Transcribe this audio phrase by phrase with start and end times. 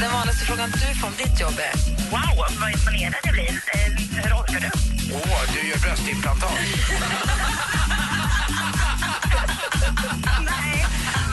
[0.00, 1.74] Den vanligaste frågan du får om ditt jobb är...
[2.10, 3.48] Wow, vad imponerad jag blir.
[3.48, 3.52] Eh,
[4.24, 4.70] hur orkar du?
[5.14, 6.50] Åh, du gör bröstimplantat.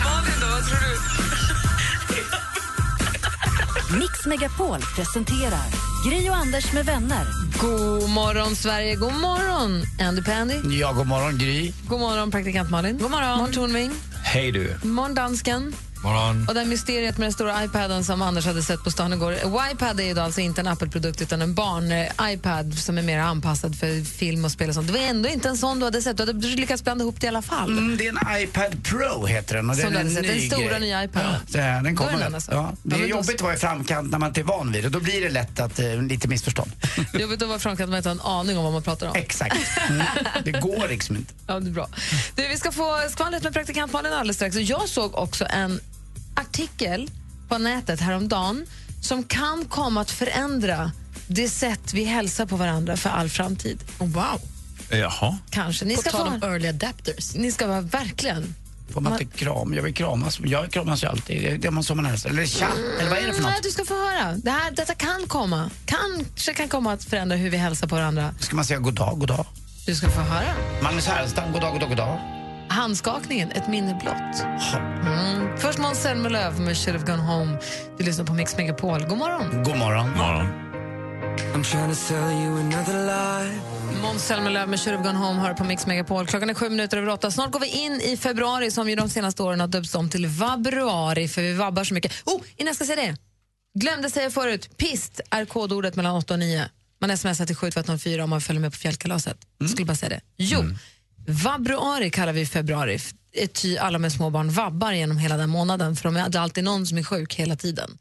[0.03, 0.47] Malin, då?
[0.47, 0.93] Vad tror du?
[3.99, 5.65] Mix Megapol presenterar
[6.05, 7.25] Gri och Anders med vänner.
[7.61, 8.95] God morgon, Sverige.
[8.95, 10.77] God morgon, Andy Pandy.
[10.79, 11.73] Ja, god morgon Gry.
[11.87, 12.97] God morgon, praktikant Malin.
[12.97, 13.37] God morgon.
[13.37, 13.91] morgon Tornving.
[14.23, 14.75] Hej du.
[14.81, 15.75] God morgon, dansken.
[16.03, 16.45] Morgon.
[16.47, 19.35] Och det här mysteriet med den stora iPaden som Anders hade sett på stan igår.
[19.71, 24.05] iPad är ju alltså inte en Apple-produkt utan en barn-iPad som är mer anpassad för
[24.05, 24.87] film och spel och sånt.
[24.87, 26.17] Det var ändå inte en sån du hade sett.
[26.17, 27.71] Du hade lyckats blanda ihop det i alla fall.
[27.71, 29.69] Mm, det är en iPad Pro heter den.
[29.69, 30.27] Och Som den är sett.
[30.27, 31.35] Den stora nya iPaden.
[31.47, 32.19] Ja, den kommer.
[32.19, 32.51] den alltså.
[32.51, 34.89] ja, det är jobbigt att vara i framkant när man inte är van vid det.
[34.89, 36.71] Då blir det lätt att eh, lite missförstånd.
[37.13, 39.15] Jobbigt att vara framkant med att ha en aning om vad man pratar om.
[39.15, 39.57] Exakt.
[39.89, 40.05] Mm.
[40.43, 41.33] Det går liksom inte.
[41.47, 41.87] Ja, det är bra.
[42.35, 44.55] Du, vi ska få skvallret med praktikant Malin alldeles strax.
[44.55, 45.79] Jag såg också en
[46.35, 47.09] artikel
[47.49, 48.65] på nätet häromdagen
[49.01, 50.91] som kan komma att förändra
[51.27, 53.79] det sätt vi hälsar på varandra för all framtid.
[53.97, 54.41] Wow.
[54.91, 55.37] Jaha.
[55.49, 55.85] Kanske.
[55.85, 57.35] Ni På ska, tal få, om early adapters.
[57.35, 58.55] ni ska vara verkligen...
[58.93, 59.73] Får man inte kram?
[59.73, 60.39] Jag vill kramas.
[60.43, 61.61] Jag kramas ju alltid.
[61.61, 62.29] Det är man som man hälsar.
[62.29, 62.67] Eller tja,
[62.99, 63.63] eller vad är det för Nej, något?
[63.63, 64.33] du ska få höra.
[64.37, 65.69] Det här, detta kan komma.
[65.85, 68.33] Kanske kan komma att förändra hur vi hälsar på varandra.
[68.39, 69.45] Ska man säga god dag, god dag?
[69.85, 70.53] Du ska få höra.
[70.83, 72.42] Magnus Härenstam, god dag, god dag, god dag.
[72.73, 74.41] Handskakningen, ett minne blott.
[75.05, 75.57] Mm.
[75.57, 77.57] Först Måns Zelmerlöw med Should have gone home.
[77.97, 78.99] Du lyssnar på Mix Megapol.
[78.99, 79.63] God morgon.
[79.63, 80.09] God morgon.
[80.09, 80.47] Morgon.
[84.01, 86.27] Måns Zelmerlöw med Should have gone home hör på Mix Megapol.
[86.27, 87.31] Klockan är sju minuter över åtta.
[87.31, 90.27] Snart går vi in i februari som ju de senaste åren har döpts om till
[90.27, 92.11] vabruari för vi vabbar så mycket.
[92.25, 93.17] Oh, innan jag ska säga det.
[93.79, 94.77] Glömde säga förut.
[94.77, 96.69] Pist är kodordet mellan 8 och 9.
[97.01, 99.37] Man smsar till 7104 om man följer med på fjällkalaset.
[99.69, 100.21] Skulle bara säga det.
[100.37, 100.63] Jo,
[101.27, 102.99] vabruari kallar vi februari.
[103.53, 106.41] Ty alla med små barn vabbar genom hela den månaden för de är, det är
[106.41, 107.97] alltid någon som är sjuk hela tiden.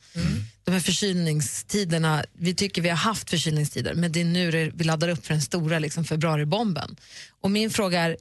[0.64, 5.08] De här förkylningstiderna, vi tycker vi har haft förkylningstider men det är nu vi laddar
[5.08, 6.96] upp för den stora liksom, februaribomben.
[7.40, 8.16] Och min fråga är,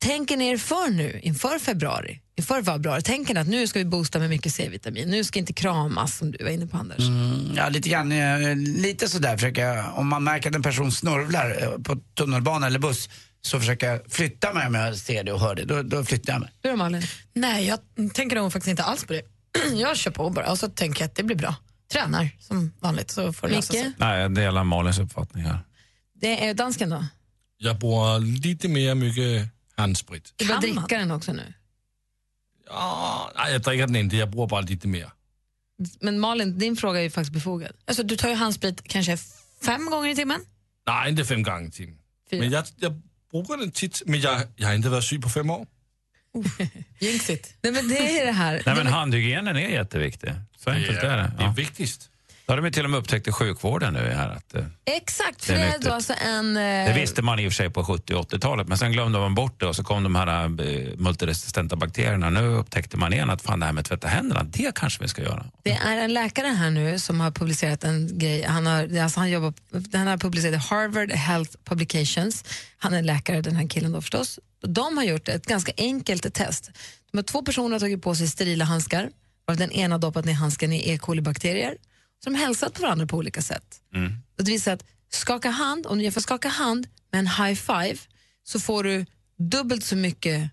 [0.00, 3.84] tänker ni er för nu inför februari, inför februari, tänker ni att nu ska vi
[3.84, 6.98] boosta med mycket C-vitamin, nu ska inte kramas som du var inne på Anders?
[6.98, 8.12] Mm, ja, lite grann.
[8.12, 12.66] eh, Lite sådär försöker jag, om man märker att en person snörvlar eh, på tunnelbana
[12.66, 13.08] eller buss
[13.40, 15.64] så försöker jag flytta mig om jag ser det och hör det.
[15.64, 16.50] Då, då flyttar jag mig.
[16.60, 17.02] Du då Malin?
[17.32, 17.78] Nej, jag
[18.14, 19.22] tänker nog faktiskt inte alls på det.
[19.74, 21.54] Jag kör på bara och så tänker jag att det blir bra.
[21.92, 23.92] Tränar som vanligt så får det lösa sig.
[23.96, 25.58] Nej, jag delar Malins uppfattning här.
[26.14, 27.04] Det är dansken då?
[27.58, 30.32] Jag bruger lite mer mycket handsprit.
[30.36, 31.54] Du börjar dricka den också nu.
[32.68, 35.10] Ja, nej, jag dricker den inte, jag bruger bara lite mer.
[36.00, 37.72] Men Malin, din fråga är ju faktiskt befogad.
[37.86, 39.16] Alltså, du tar ju handsprit kanske
[39.62, 40.40] fem gånger i timmen.
[40.86, 41.98] Nej, inte fem gånger i timmen.
[42.30, 42.40] Fyra.
[42.40, 45.50] Men jag, jag bruger den titt, men jag, jag har inte varit sjuk på fem
[45.50, 45.66] år.
[46.98, 47.54] Jinxigt.
[47.62, 48.62] Nej, men det är det här.
[48.66, 50.30] Nej, men handhygienen är jätteviktig.
[50.56, 51.32] Så enkelt är det.
[51.38, 52.10] det är viktigast.
[52.48, 55.54] Det har de till och med upptäckt i sjukvården nu här att eh, Exakt, för
[55.54, 55.84] Det är nyttigt.
[55.84, 56.56] då alltså en...
[56.56, 59.18] eh, Det visste man i och för sig på 70 och 80-talet, men sen glömde
[59.18, 60.48] man bort det och så kom de här eh,
[60.96, 62.30] multiresistenta bakterierna.
[62.30, 65.08] Nu upptäckte man igen att fan det här med att tvätta händerna, det kanske vi
[65.08, 65.44] ska göra.
[65.62, 68.42] Det är en läkare här nu som har publicerat en grej.
[68.44, 69.52] Han har, alltså han jobbar,
[69.92, 72.44] han har publicerat Harvard Health Publications.
[72.78, 74.38] Han är läkare, den här killen då förstås.
[74.66, 76.70] De har gjort ett ganska enkelt test.
[77.12, 79.10] De har två personer har tagit på sig sterila handskar.
[79.56, 80.98] Den ena doppat ner handsken i E.
[80.98, 81.74] coli-bakterier.
[82.24, 83.80] Så de hälsat på varandra på olika sätt.
[84.38, 87.98] Och det visar att skaka hand, om du får skaka hand med en high five
[88.44, 89.06] så får du
[89.38, 90.50] dubbelt så mycket,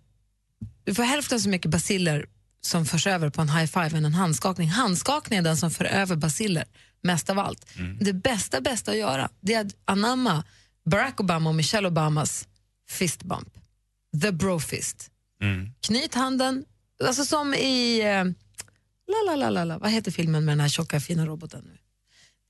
[0.84, 2.26] du får hälften så mycket basiller
[2.62, 4.70] som förs över på en high five än en handskakning.
[4.70, 6.66] Handskakning är den som för över basiller
[7.02, 7.66] mest av allt.
[8.00, 10.44] Det bästa, bästa att göra det är att anamma
[10.86, 12.48] Barack Obama och Michelle Obamas
[12.90, 13.50] fist bump.
[14.22, 15.12] The bro fist.
[15.82, 16.66] Knyt handen,
[17.04, 18.24] alltså som i eh,
[19.08, 19.78] la, la, la, la, la.
[19.78, 21.78] vad heter filmen med den här tjocka fina roboten nu?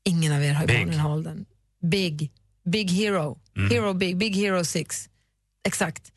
[0.05, 1.45] Ingen av er har barn i åldern.
[1.91, 2.31] Big,
[2.65, 5.09] Big Hero, Hero Big, Big Hero 6.
[5.67, 6.11] Exakt.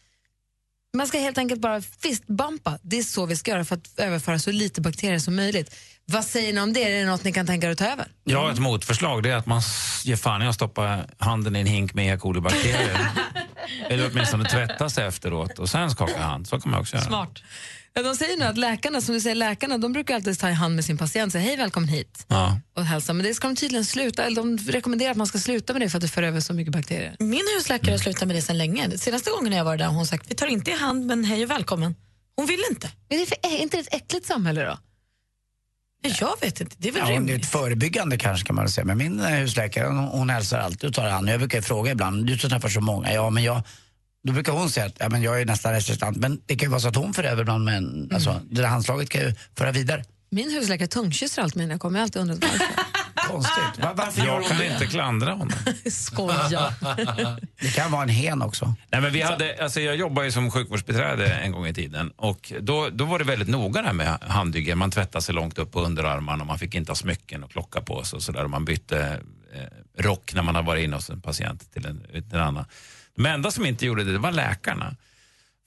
[0.96, 2.78] Man ska helt enkelt bara fistbumpa.
[2.82, 5.74] Det är så vi ska göra för att överföra så lite bakterier som möjligt.
[6.04, 6.84] Vad säger ni om det?
[6.84, 8.06] Är det något ni kan tänka er att ta över?
[8.24, 9.62] Ja, ett motförslag det är att man
[10.04, 12.18] ger fan i att stoppa handen i en hink med E.
[12.18, 13.08] coli-bakterier.
[13.88, 16.48] Eller åtminstone tvätta sig efteråt och sen skaka hand.
[16.48, 17.06] Så kan man också göra.
[17.06, 17.42] Smart.
[17.94, 20.52] Ja, de säger nu att läkarna, som du säger, läkarna de brukar alltid ta i
[20.52, 22.60] hand med sin patient och säga hej välkommen hit Ja.
[22.76, 23.12] och hälsa.
[23.12, 25.90] Men det ska de tydligen sluta, eller de rekommenderar att man ska sluta med det
[25.90, 27.16] för att det för över så mycket bakterier.
[27.18, 28.98] Min husläkare har slutat med det sedan länge.
[28.98, 31.44] Senaste gången jag var där har hon sagt vi tar inte i hand men hej
[31.44, 31.94] och välkommen.
[32.36, 32.90] Hon vill inte.
[33.08, 34.78] Men det är, för, är inte det ett äckligt samhälle då?
[36.04, 37.42] Nej, Jag vet inte, det är väl Ja, det är rimligt.
[37.44, 38.84] ett förebyggande kanske kan man säga.
[38.84, 41.28] Men min eh, husläkare hon, hon hälsar alltid och tar hand.
[41.28, 43.62] Jag brukar fråga ibland, du träffar så många, ja men jag
[44.26, 46.16] då brukar hon säga att ja, men jag är nästan resistent.
[46.16, 48.10] Men det kan ju vara så att hon för över bland män.
[48.14, 50.04] Alltså, det där handslaget kan ju föra vidare.
[50.30, 51.98] Min husläkare tungkysser alltid mig när jag kommer.
[51.98, 52.66] Jag har alltid undrat varför.
[53.28, 53.84] Konstigt.
[53.84, 55.50] Va- varför Jag kan inte klandra honom.
[55.90, 56.74] Skoja.
[57.60, 58.74] Det kan vara en hen också.
[58.92, 62.52] Nej, men vi hade, alltså jag jobbade ju som sjukvårdsbiträde en gång i tiden och
[62.60, 64.78] då, då var det väldigt noga där med handhygien.
[64.78, 67.80] Man tvättade sig långt upp på underarmarna och man fick inte ha smycken och klocka
[67.80, 68.46] på sig och sådär.
[68.46, 69.20] Man bytte
[69.54, 72.64] eh, rock när man hade varit inne hos en patient till en, till en annan.
[73.18, 74.96] De enda som inte gjorde det, det var läkarna.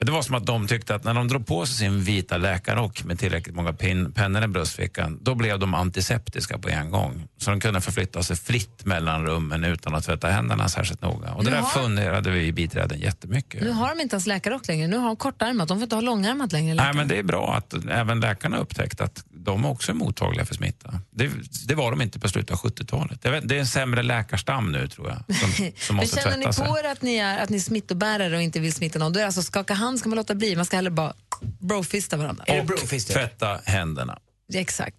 [0.05, 3.03] Det var som att de tyckte att när de drog på sig sin vita läkarrock
[3.03, 7.27] med tillräckligt många pin, pennor i bröstfickan, då blev de antiseptiska på en gång.
[7.37, 11.33] Så de kunde förflytta sig fritt mellan rummen utan att tvätta händerna särskilt noga.
[11.33, 13.61] Och det där har- funderade vi i biträden jättemycket.
[13.61, 14.87] Nu har de inte ens läkarrock längre.
[14.87, 15.67] Nu har de kortärmat.
[15.67, 16.67] De får inte ha långärmat längre.
[16.67, 16.93] Nej, läkarna.
[16.97, 20.99] men det är bra att även läkarna upptäckt att de också är mottagliga för smitta.
[21.11, 21.29] Det,
[21.67, 23.19] det var de inte på slutet av 70-talet.
[23.23, 26.37] Jag vet, det är en sämre läkarstam nu tror jag, som, som Men måste känner
[26.37, 29.13] ni på er att ni, är, att ni är smittobärare och inte vill smitta någon,
[29.13, 30.55] då är det alltså skaka hand ska man låta bli.
[30.55, 31.13] Man ska hellre bara
[31.59, 32.43] brofista varandra.
[32.47, 33.11] Är det brofist?
[33.11, 34.19] Tvätta händerna.
[34.53, 34.95] Exakt.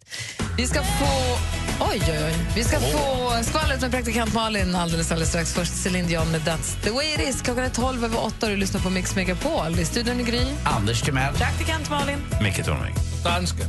[0.57, 1.07] Vi ska få...
[1.81, 2.35] Oj, oj, oj.
[2.57, 5.55] Vi ska få skvallret med praktikant Malin alldeles, alldeles strax.
[5.55, 7.43] Först Céline Dion med That's the way it is.
[7.43, 9.79] Klockan är 12 över 8 och du lyssnar på Mix Megapol.
[9.79, 10.47] I studion är Gry.
[10.65, 11.35] Anders Timell.
[11.35, 12.19] Praktikant Malin.
[12.43, 12.95] Micke Tornving.
[13.25, 13.65] Danska.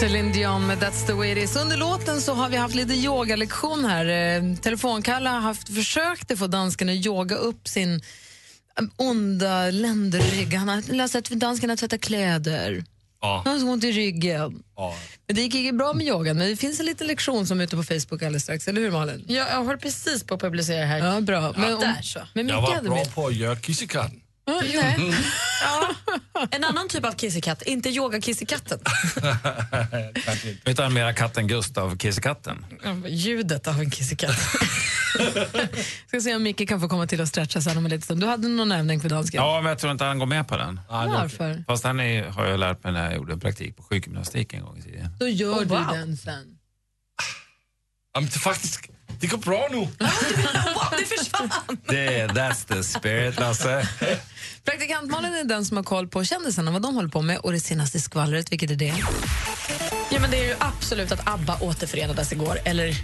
[0.00, 1.56] Céline Dion med That's the way it is.
[1.56, 4.06] Under låten så har vi haft lite yogalektion här.
[4.36, 10.54] Eh, Telefonkalle har haft, försökt få dansken att yoga upp sin eh, onda ländrygg.
[10.54, 12.84] Han har läst att dansken har tvättat kläder.
[13.20, 13.42] Ja.
[13.44, 14.62] Han har så ont i ryggen.
[14.76, 14.96] Ja.
[15.26, 17.64] Men det gick ju bra med yogan, men det finns en liten lektion som är
[17.64, 19.24] ute på Facebook alldeles strax, eller hur Malin?
[19.28, 20.98] Jag, jag håller precis på att publicera här.
[20.98, 21.54] Ja, bra.
[21.56, 22.20] Men, om, där så.
[22.34, 23.14] men Jag var bra med.
[23.14, 24.20] på att göra kissekatten.
[24.46, 25.14] Ja, nej.
[26.50, 28.78] En annan typ av kissekatt, inte yoga-kissekatten.
[30.64, 32.66] Utan mera katten Gustav, kissekatten.
[33.08, 34.38] Ljudet av en kissekatt.
[36.08, 38.20] Ska se om Micke kan få komma till och stretcha sen om en liten stund.
[38.20, 39.42] Du hade någon övning för dansken?
[39.42, 40.80] Ja, men jag tror inte han går med på den.
[40.88, 41.06] Ja.
[41.08, 41.64] Varför?
[41.66, 44.62] Fast han är, har jag lärt mig när jag gjorde en praktik på sjukgymnastik en
[44.62, 45.16] gång i tiden.
[45.18, 45.86] Då gör Oh, du wow.
[45.92, 46.58] den sen.
[48.14, 48.80] Ja, men faktiskt,
[49.20, 49.88] det går bra nu.
[50.98, 51.50] det försvann!
[51.88, 53.88] Det, that's the spirit, Lasse.
[54.64, 57.52] Praktikant Malin är den som har koll på kändisarna, vad de håller på med och
[57.52, 58.94] det senaste skvallret, vilket är det?
[60.10, 62.58] Ja, men det är ju absolut att ABBA återförenades igår.
[62.64, 62.94] Eller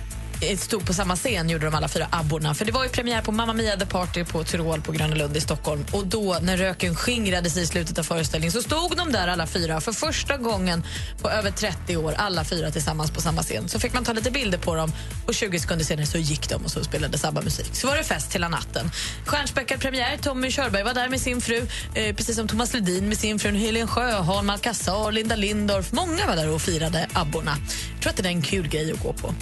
[0.41, 2.55] Eh, stod på samma scen gjorde de alla fyra abborna.
[2.55, 5.37] För det var ju premiär på Mamma Mia The Party på Tyrol på Gröna Lund
[5.37, 5.85] i Stockholm.
[5.93, 9.81] Och då när röken skingrades i slutet av föreställningen så stod de där alla fyra
[9.81, 10.87] för första gången
[11.23, 13.69] på över 30 år, alla fyra tillsammans på samma scen.
[13.69, 14.93] Så fick man ta lite bilder på dem
[15.27, 17.71] och 20 sekunder senare så gick de och så spelade samma musik.
[17.73, 18.91] Så var det fest hela natten.
[19.27, 20.17] Stjärnspäckad premiär.
[20.17, 23.51] Tommy Körberg var där med sin fru, eh, precis som Thomas Ledin med sin fru,
[23.51, 25.93] Helen Sjöholm, Alcazar, Linda Lindorff.
[25.93, 27.57] Många var där och firade abborna.
[27.93, 29.35] Jag tror att det är en kul grej att gå på.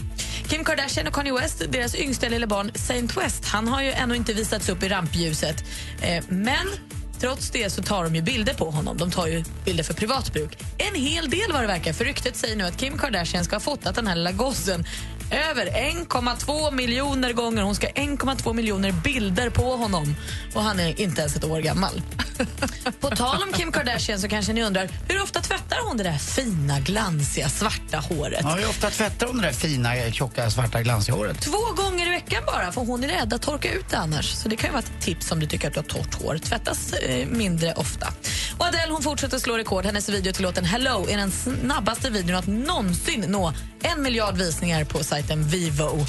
[0.49, 4.17] Kim Kardashian och Kanye West, deras yngsta lilla barn Saint West, han har ju ännu
[4.17, 5.65] inte visats upp i rampljuset.
[6.03, 6.69] Eh, men
[7.21, 8.97] trots det så tar de ju bilder på honom.
[8.97, 10.59] De tar ju bilder för privat bruk.
[10.79, 13.61] En hel del vad det verkar, för ryktet säger nu att Kim Kardashian ska ha
[13.61, 14.85] fotat den här lilla gossen
[15.31, 17.63] över 1,2 miljoner gånger.
[17.63, 20.17] Hon ska ha 1,2 miljoner bilder på honom.
[20.55, 22.03] Och han är inte ens ett år gammal.
[23.01, 26.19] På tal om Kim Kardashian så kanske ni undrar, hur ofta tvättar hon det där
[26.19, 28.41] fina, glansiga, svarta håret?
[28.43, 31.41] Ja, hur ofta tvättar hon det där fina, tjocka, svarta, glansiga håret?
[31.41, 34.33] Två gånger i veckan bara, för hon är rädd att torka ut det annars.
[34.35, 36.39] Så det kan ju vara ett tips om du tycker att du har torrt hår.
[36.39, 38.13] Tvättas eh, mindre ofta.
[38.59, 39.85] Och Adele hon fortsätter slå rekord.
[39.85, 44.85] Hennes video till låten Hello är den snabbaste videon att någonsin nå en miljard visningar
[44.85, 46.07] på sajten Vivo.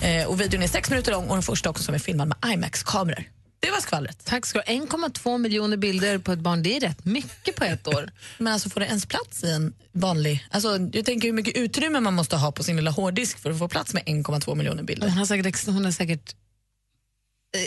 [0.00, 2.36] Eh, och videon är sex minuter lång och den första också som är filmad med
[2.52, 3.24] IMAX-kameror.
[3.60, 4.24] Det var skvallret.
[4.24, 4.86] Tack ska du ha.
[4.86, 8.10] 1,2 miljoner bilder på ett barn, det är rätt mycket på ett år.
[8.38, 10.46] Men alltså får det ens plats i en vanlig...
[10.50, 13.58] Alltså, jag tänker hur mycket utrymme man måste ha på sin lilla hårddisk för att
[13.58, 15.08] få plats med 1,2 miljoner bilder.
[15.08, 16.34] Hon har säkert, hon har säkert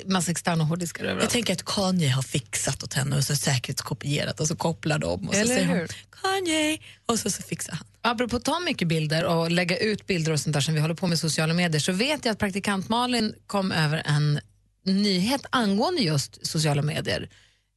[0.05, 1.31] massa externa hårddiskar Jag överallt.
[1.31, 5.35] tänker att Kanye har fixat åt henne och så säkerhetskopierat och så kopplar de och
[5.35, 5.88] så Eller säger hon?
[6.21, 7.88] Kanye och så, så fixar han.
[8.01, 10.95] Apropå att ta mycket bilder och lägga ut bilder och sånt där som vi håller
[10.95, 14.39] på med i sociala medier så vet jag att praktikant Malin kom över en
[14.85, 17.29] nyhet angående just sociala medier.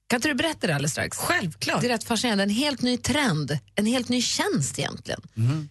[0.08, 1.16] Kan inte du berätta det alldeles strax?
[1.16, 1.80] Självklart.
[1.80, 2.44] Det är rätt fascinerande.
[2.44, 5.20] En helt ny trend, en helt ny tjänst egentligen,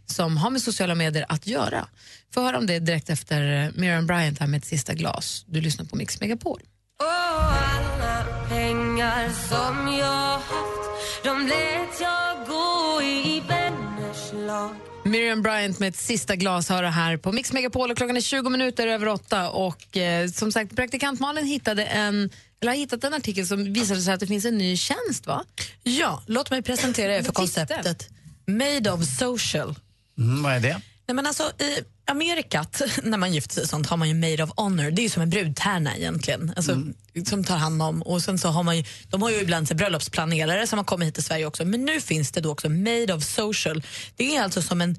[0.05, 1.87] som har med sociala medier att göra.
[2.33, 5.43] Få höra om det direkt efter eh, Miriam Bryant här med ett sista glas.
[5.47, 6.61] Du lyssnar på Mix Megapol.
[6.99, 15.89] alla pengar som jag haft De lät jag gå i vänners lag Miriam Bryant med
[15.89, 19.08] ett sista glas har det här på Mix Megapol och klockan är 20 minuter över
[19.08, 22.29] åtta och eh, som sagt praktikant Malin hittade en
[22.62, 25.43] eller har hittat en artikel som visade sig att det finns en ny tjänst va?
[25.84, 28.10] Ja, låt mig presentera er för konceptet
[28.46, 29.75] Made of social.
[30.17, 30.82] Mm, vad är det?
[31.08, 34.51] Nej, men alltså, I Amerikat, när man gifter sig sånt, har man ju made of
[34.55, 34.91] honor.
[34.91, 36.83] Det är som en brudtärna egentligen, alltså,
[37.25, 38.01] som tar hand om.
[38.01, 41.07] Och sen så har man ju, de har ju ibland så bröllopsplanerare som har kommit
[41.07, 41.65] hit till Sverige också.
[41.65, 43.83] Men nu finns det då också made of social.
[44.15, 44.95] Det är alltså som en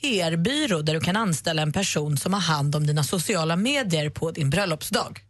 [0.00, 4.30] PR-byrå där du kan anställa en person som har hand om dina sociala medier på
[4.30, 5.20] din bröllopsdag.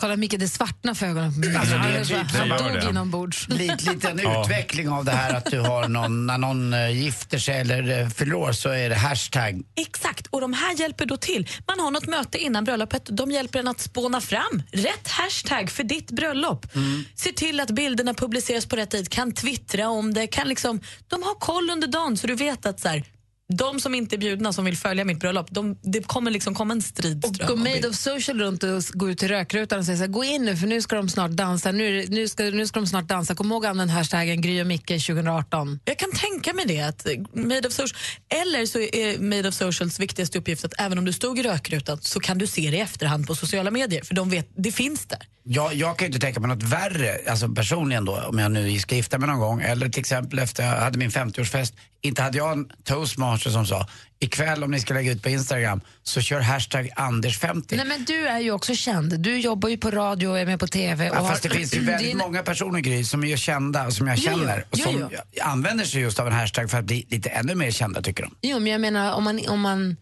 [0.00, 1.56] Kolla Micke, det svartnar för ögonen på mig.
[1.56, 2.88] Alltså, det är typ han dog det.
[2.90, 3.48] inombords.
[3.48, 7.38] Lite, lite en utveckling av det här att du har någon, när någon eh, gifter
[7.38, 9.62] sig eller eh, fyller år så är det hashtag.
[9.76, 11.48] Exakt, och de här hjälper då till.
[11.66, 15.84] Man har något möte innan bröllopet, de hjälper en att spåna fram rätt hashtag för
[15.84, 16.66] ditt bröllop.
[17.14, 21.22] Se till att bilderna publiceras på rätt tid, kan twittra om det, kan liksom, de
[21.22, 23.04] har koll under dagen så du vet att så här,
[23.48, 26.74] de som inte är bjudna som vill följa mitt bröllop, de, det kommer liksom komma
[26.74, 27.46] en stridström.
[27.46, 30.08] Gå av Made of Social runt och gå ut till rökrutan och säga så här,
[30.08, 31.72] gå in nu för nu ska de snart dansa.
[31.72, 33.34] Nu, nu, ska, nu ska de snart dansa.
[33.34, 35.80] Kom ihåg använd hashtaggen Gry och Micke 2018.
[35.84, 36.80] Jag kan tänka mig det.
[36.80, 40.98] Att eh, made of social, eller så är Made of Socials viktigaste uppgift att även
[40.98, 44.04] om du stod i rökrutan så kan du se det i efterhand på sociala medier
[44.04, 45.18] för de vet, det finns där.
[45.48, 48.78] Jag, jag kan ju inte tänka mig något värre, alltså personligen då, om jag nu
[48.78, 52.38] ska gifta mig någon gång, eller till exempel efter jag hade min 50-årsfest, inte hade
[52.38, 53.86] jag en toastmaster som sa,
[54.18, 57.76] ikväll om ni ska lägga ut på Instagram, så kör hashtag Anders50.
[57.76, 59.20] Nej men du är ju också känd.
[59.20, 61.10] Du jobbar ju på radio och är med på TV.
[61.10, 63.86] Och Ja, har- fast det finns ju väldigt Din- många personer Gry, som är kända
[63.86, 64.38] och som jag Jo, jo.
[64.38, 65.08] känner och Jo, som
[65.42, 68.34] använder sig just av en hashtag för att bli lite ännu mer kända tycker de.
[68.42, 69.96] Jo, men jag menar om man, om man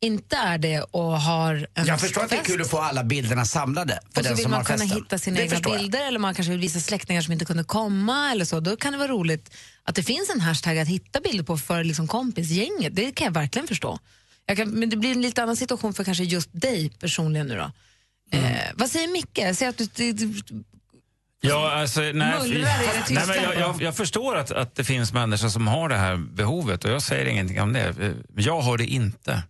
[0.00, 3.04] inte är det och har en Jag förstår att det är kul att få alla
[3.04, 4.96] bilderna samlade för och så den vill som man har kunna festen.
[4.98, 5.82] hitta sina Det egna förstår jag.
[5.82, 8.60] bilder eller man kanske vill visa släktingar som inte kunde komma eller så.
[8.60, 11.84] Då kan det vara roligt att det finns en hashtag att hitta bilder på för
[11.84, 12.96] liksom kompisgänget.
[12.96, 13.98] Det kan jag verkligen förstå.
[14.46, 17.56] Jag kan, men det blir en lite annan situation för kanske just dig personligen nu
[17.56, 17.70] då.
[18.38, 18.52] Mm.
[18.52, 19.38] Eh, vad säger Micke?
[19.38, 20.34] Jag ser att du, du, du,
[21.40, 22.54] Ja, alltså, nej, Mullrar i
[23.08, 25.96] det nej, men jag, jag, jag förstår att, att det finns människor som har det
[25.96, 27.88] här behovet och jag säger ingenting om det.
[28.00, 29.42] Eh, Jag har det inte.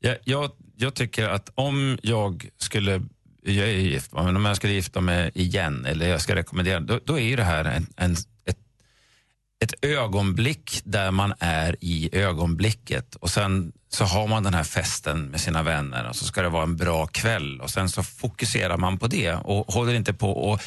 [0.00, 3.02] Jag, jag, jag tycker att om jag skulle,
[3.42, 7.00] jag är gift, men om jag skulle gifta mig igen eller jag ska rekommendera, då,
[7.04, 8.12] då är ju det här en, en,
[8.44, 8.58] ett,
[9.64, 13.14] ett ögonblick där man är i ögonblicket.
[13.14, 16.48] Och sen så har man den här festen med sina vänner och så ska det
[16.48, 20.30] vara en bra kväll och sen så fokuserar man på det och håller inte på
[20.30, 20.60] och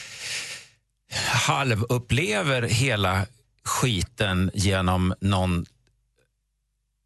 [1.28, 3.25] halvupplever hela
[3.63, 5.66] skiten genom någon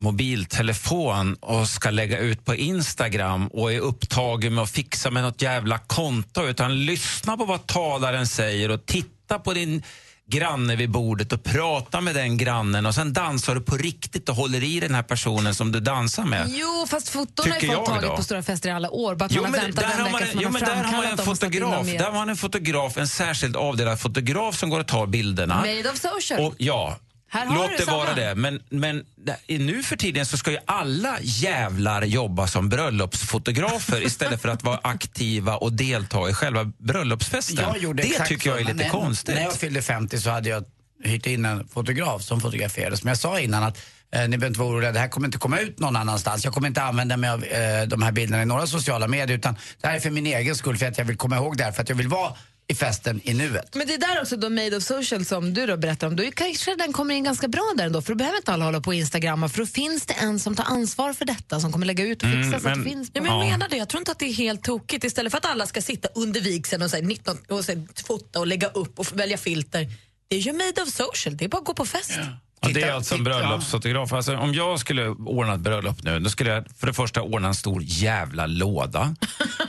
[0.04, 5.42] mobiltelefon och ska lägga ut på Instagram och är upptagen med att fixa med något
[5.42, 9.84] jävla konto utan lyssna på vad talaren säger och titta på din
[10.30, 14.36] granne vid bordet och prata med den grannen och sen dansar du på riktigt och
[14.36, 16.50] håller i den här personen som du dansar med.
[16.50, 18.16] jo, fast foton har ju folk tagit då?
[18.16, 19.16] på stora fester i alla år.
[19.16, 21.18] Bara att Jo man har väntat där en man, jo, men där har man en
[21.18, 21.88] fotograf.
[21.88, 25.56] Där har man en fotograf, en särskilt avdelad fotograf som går och tar bilderna.
[25.56, 26.46] Made of social.
[26.46, 26.98] Och, ja,
[27.32, 27.98] låt det samma.
[27.98, 28.36] vara det.
[28.36, 29.06] Men, men
[29.48, 34.80] nu för tiden så ska ju alla jävlar jobba som bröllopsfotografer istället för att vara
[34.84, 37.96] aktiva och delta i själva bröllopsfesten.
[37.96, 39.36] Det tycker jag är lite när, konstigt.
[39.36, 40.64] När jag fyllde 50 så hade jag
[41.04, 42.98] hyrt in en fotograf som fotograferade.
[42.98, 43.78] Som jag sa innan att
[44.14, 46.46] eh, ni behöver inte vara oroliga, det här kommer inte komma ut någon annanstans.
[46.46, 49.56] Jag kommer inte använda mig av eh, de här bilderna i några sociala medier utan
[49.82, 51.72] det här är för min egen skull, för att jag vill komma ihåg det här,
[51.72, 52.34] för att jag vill vara
[52.70, 53.76] i festen i nuet.
[53.76, 56.24] Men det är där också då Made of Social som du då berättar om, då
[56.36, 58.94] kanske den kommer in ganska bra där ändå, för då behöver inte alla hålla på
[58.94, 62.24] Instagram, för då finns det en som tar ansvar för detta, som kommer lägga ut
[62.24, 63.12] och fixa Mm, så att men- det finns.
[63.14, 63.50] Ja, men jag Ja.
[63.50, 63.78] menar det.
[63.78, 65.04] Jag tror inte att det är helt tokigt.
[65.04, 67.88] Istället för att alla ska sitta under vigseln och, så här, 19, och så här,
[68.08, 69.88] fota och lägga upp och välja filter.
[70.28, 71.38] Det är ju made of social.
[71.38, 72.12] Det är bara att gå på fest.
[72.62, 74.14] Ja, det är alltså en bröllopsfotograf.
[74.14, 77.48] Alltså, om jag skulle ordna ett bröllop nu, då skulle jag för det första ordna
[77.48, 79.16] en stor jävla låda.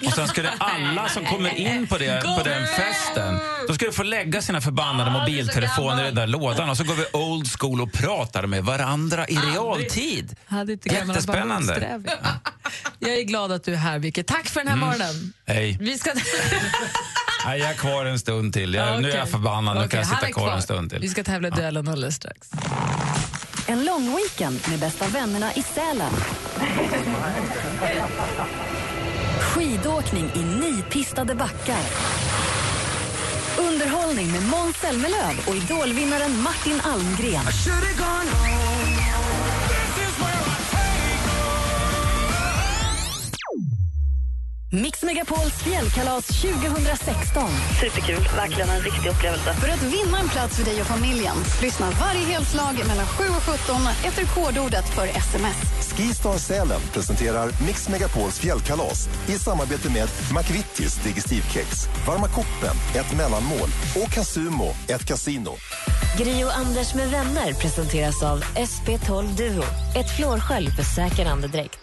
[0.06, 4.02] Och sen skulle alla som kommer in på, det, på den festen, då skulle få
[4.02, 7.92] lägga sina förbannade mobiltelefoner i den där lådan och så går vi old school och
[7.92, 10.36] pratar med varandra i realtid.
[10.84, 12.00] Jättespännande.
[12.98, 14.22] Jag är glad att du är här, Vicky.
[14.22, 14.88] Tack för den här Mm.
[14.88, 15.32] morgonen.
[15.46, 15.76] Hej.
[15.80, 16.10] Vi ska...
[17.48, 18.74] Nej, jag är kvar en stund till.
[18.74, 21.00] Jag, Nu är jag förbannad, nu Okej, kan jag sitta kvar en stund till.
[21.00, 22.50] Vi ska tävla i duellen alldeles strax.
[23.66, 26.12] En lång weekend med bästa vännerna i Sälen.
[29.40, 31.82] Skidåkning i nypistade backar.
[33.58, 37.44] Underhållning med Måns Zelmerlöw och idolvinnaren Martin Almgren.
[44.70, 47.50] Mix Megapols fjällkalas 2016.
[47.80, 49.54] Superkul, verkligen en riktig upplevelse.
[49.54, 53.42] För att vinna en plats för dig och familjen, lyssna varje helslag mellan 7 och
[53.42, 55.56] 17 efter kodordet för sms.
[55.96, 63.68] Skistar Sälen presenterar Mix Megapols fjällkalas i samarbete med McVittys Digestivkex, Varma koppen, ett mellanmål
[64.02, 65.52] och Casumo, ett kasino.
[66.18, 69.64] Gri och Anders med vänner presenteras av SP12 Duo.
[69.96, 71.78] Ett flårskölj för säker andedräkt.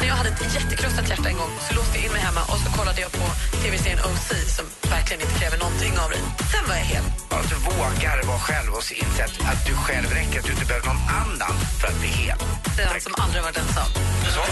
[0.00, 3.00] Jag hade ett jättekrossat hjärta en gång låste jag in mig hemma och så kollade
[3.00, 3.26] jag på
[3.62, 6.22] tv-serien OC som verkligen inte kräver någonting av dig.
[6.52, 7.04] Sen var jag hel.
[7.36, 10.66] Att du vågar vara själv och inse att, att du själv räcker, att du inte
[10.70, 12.38] behöver någon annan för att bli hel.
[12.76, 13.90] Den som aldrig varit ensam.
[14.34, 14.42] Så,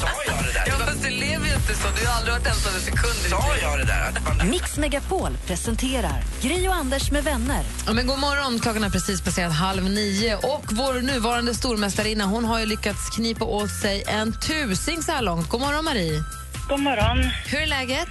[0.00, 0.64] sa jag det där?
[0.66, 1.88] Ja, fast du lever ju inte så.
[1.98, 4.08] Du har aldrig varit ensam en sekund Sa jag det där?
[4.24, 7.62] Man, Mix Megapol presenterar Gri och Anders med vänner.
[7.86, 12.44] Ja, men god morgon, klockan är precis passerat halv nio och vår nuvarande stormästarinna hon
[12.44, 15.48] har ju lyckats knipa åt sig en tusing så här långt.
[15.48, 16.24] God morgon Marie.
[16.68, 17.18] God morgon.
[17.46, 18.08] Hur är läget?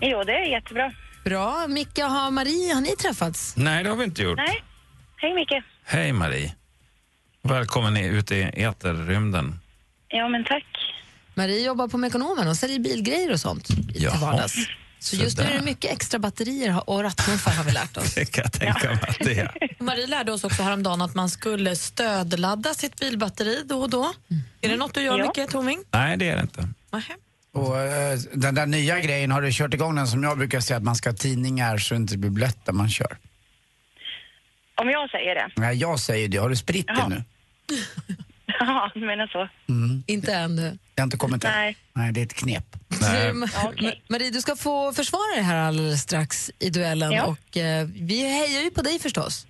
[0.00, 0.92] Jo, det är jättebra.
[1.24, 1.66] Bra.
[1.68, 3.54] Micke, har Marie, har ni träffats?
[3.56, 4.36] Nej, det har vi inte gjort.
[4.36, 4.62] Nej.
[5.16, 5.64] Hej, Micke.
[5.84, 6.54] Hej Marie.
[7.42, 9.58] Välkommen ut i eterrymden.
[10.08, 10.64] Ja, men tack.
[11.34, 14.54] Marie jobbar på Mekonomen och säljer bilgrejer och sånt till vardags.
[14.98, 18.14] Så just nu är det mycket extra batterier och rattmuffar har vi lärt oss.
[18.14, 19.52] Det kan jag tänka mig att det är.
[19.82, 24.12] Marie lärde oss också häromdagen att man skulle stödladda sitt bilbatteri då och då.
[24.60, 25.26] Är det något du gör Ja.
[25.26, 25.78] mycket, Torming?
[25.90, 26.68] Nej, det är det inte.
[26.92, 27.14] Nähä.
[27.56, 30.76] Och, eh, den där nya grejen, har du kört igång den som jag brukar säga
[30.76, 33.16] att man ska ha tidningar så det inte blir blött när man kör?
[34.74, 35.48] Om jag säger det.
[35.56, 36.36] Nej, jag säger det.
[36.38, 37.08] Har du spritt det Jaha.
[37.08, 37.24] nu?
[38.60, 39.48] Ja, du menar så.
[40.06, 40.78] Inte ännu.
[40.94, 41.50] Det har inte kommit än?
[41.50, 41.76] Nej.
[41.92, 42.76] Nej, det är ett knep.
[43.00, 43.32] Nej.
[43.32, 44.02] Ma- Okej.
[44.08, 47.24] Ma- Marie, du ska få försvara dig här alldeles strax i duellen Ja.
[47.24, 49.46] och eh, vi hejar ju på dig förstås.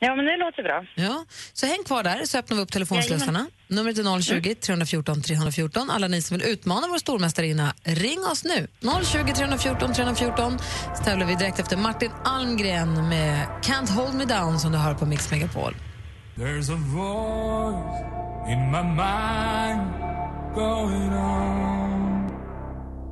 [0.00, 0.84] Ja, men det låter bra.
[0.94, 1.24] Ja.
[1.52, 3.46] Så häng kvar där så öppnar vi upp telefonslussarna.
[3.68, 5.90] Numret är 020 314 314.
[5.90, 8.66] Alla ni som vill utmana vår stormästarinna, ring oss nu.
[9.04, 10.58] 020 314 314.
[10.96, 14.94] Så tävlar vi direkt efter Martin Almgren med Can't hold me down som du hör
[14.94, 15.74] på Mix Megapol.
[16.36, 17.98] There's a voice
[18.52, 19.92] in my mind
[20.54, 21.57] going on.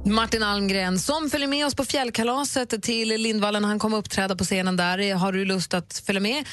[0.08, 3.64] Martin Almgren som följer med oss på fjällkalaset till Lindvallen.
[3.64, 5.14] Han kommer uppträda på scenen där.
[5.14, 6.44] Har du lust att följa med?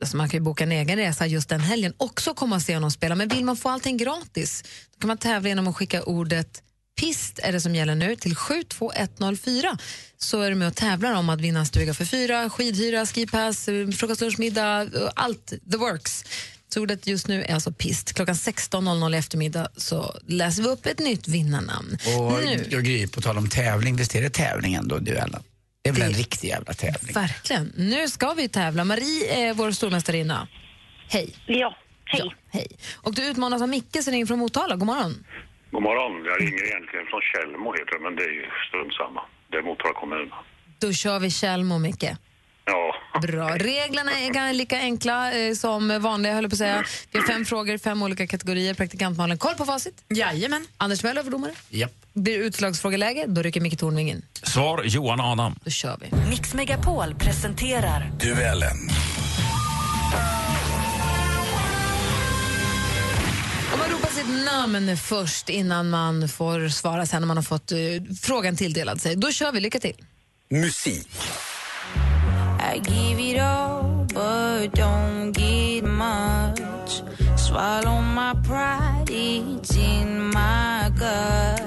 [0.00, 1.92] Alltså man kan ju boka en egen resa just den helgen.
[1.96, 3.14] Också komma och se honom spela.
[3.14, 6.62] Men vill man få allting gratis då kan man tävla genom att skicka ordet
[7.00, 9.78] PIST är det som gäller nu till 72104
[10.18, 13.88] så är du med och tävlar om att vinna stuga för fyra, skidhyra, skipass, eh,
[13.88, 14.82] frukost, lunch, middag.
[14.82, 16.24] Eh, allt the works.
[16.76, 18.12] Så ordet just nu är alltså PIST.
[18.12, 21.98] Klockan 16.00 i eftermiddag så läser vi upp ett nytt vinnarnamn.
[22.18, 22.66] Och nu.
[22.70, 25.42] jag Gry, på tal om tävling, visst är det tävling ändå, duellen?
[25.82, 27.14] Det är väl en riktig jävla tävling?
[27.14, 27.72] Verkligen.
[27.76, 28.84] Nu ska vi tävla.
[28.84, 30.48] Marie är vår stormästarinna.
[31.08, 31.34] Hej.
[31.46, 32.20] Ja, hej.
[32.24, 32.68] Ja, hej.
[32.94, 34.76] Och du utmanas av Micke som ringer från Motala.
[34.76, 35.24] God morgon.
[35.70, 36.24] God morgon.
[36.24, 39.20] Jag ringer egentligen från Tjällmo heter det, men det är ju strunt samma.
[39.50, 40.30] Det är Motala kommun.
[40.78, 42.04] Då kör vi Tjällmo, Micke.
[42.66, 43.48] Ja, Bra.
[43.56, 46.84] Reglerna är lika enkla eh, som vanliga, höll jag på att säga.
[47.10, 48.74] Vi har fem frågor, fem olika kategorier.
[48.74, 50.04] Praktikantmalen, koll på facit.
[50.08, 50.66] Jajamän.
[50.76, 51.52] Anders Möller överdomare.
[51.68, 51.92] Japp.
[52.12, 54.22] Blir det utslagsfrågeläge, då rycker Micke Tornving in.
[54.42, 55.58] Svar Johan Adam.
[55.64, 56.28] Då kör vi.
[56.30, 58.76] Mix Megapol presenterar Duellen.
[63.72, 67.72] Om man ropar sitt namn först innan man får svara sen när man har fått
[67.72, 67.78] eh,
[68.22, 69.16] frågan tilldelad sig.
[69.16, 69.60] Då kör vi.
[69.60, 69.96] Lycka till.
[70.50, 71.08] Musik.
[72.74, 77.02] I give it all, but don't get much.
[77.38, 81.62] Swallow my pride, it's in my gut.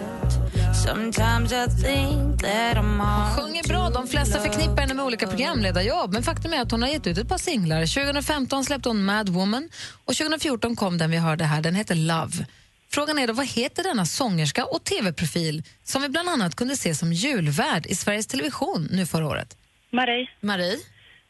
[0.76, 3.90] Sometimes I think that I'm hard Sjunger bra.
[3.90, 6.14] De flesta förknippar henne med olika programledarjobb.
[6.14, 7.86] Men faktum är att hon har gett ut ett par singlar.
[7.86, 9.70] 2015 släppte hon Mad Woman
[10.06, 11.62] och 2014 kom den vi hörde här.
[11.62, 12.46] Den heter Love.
[12.92, 16.96] Frågan är då, vad heter denna sångerska och tv-profil som vi bland annat kunde se
[16.96, 19.56] som julvärd i Sveriges Television nu förra året?
[19.92, 20.28] Marie.
[20.42, 20.78] Marie?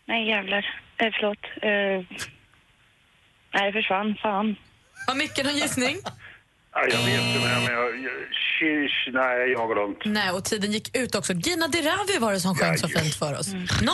[0.06, 0.65] Nej, jävlar.
[0.98, 1.38] Eh, förlåt.
[1.62, 2.19] Eh,
[3.54, 4.15] nej, det försvann.
[4.22, 4.56] Fan.
[5.08, 5.98] Har Micke någon gissning?
[6.74, 7.63] Ja, jag vet inte, men jag...
[7.63, 9.98] men jag- jag- Shish, nej, jag har glömt.
[10.06, 11.34] Nej, och tiden gick ut också.
[11.34, 13.48] Gina Dirawi var det som sjöng så fint för oss.
[13.48, 13.86] 0-0.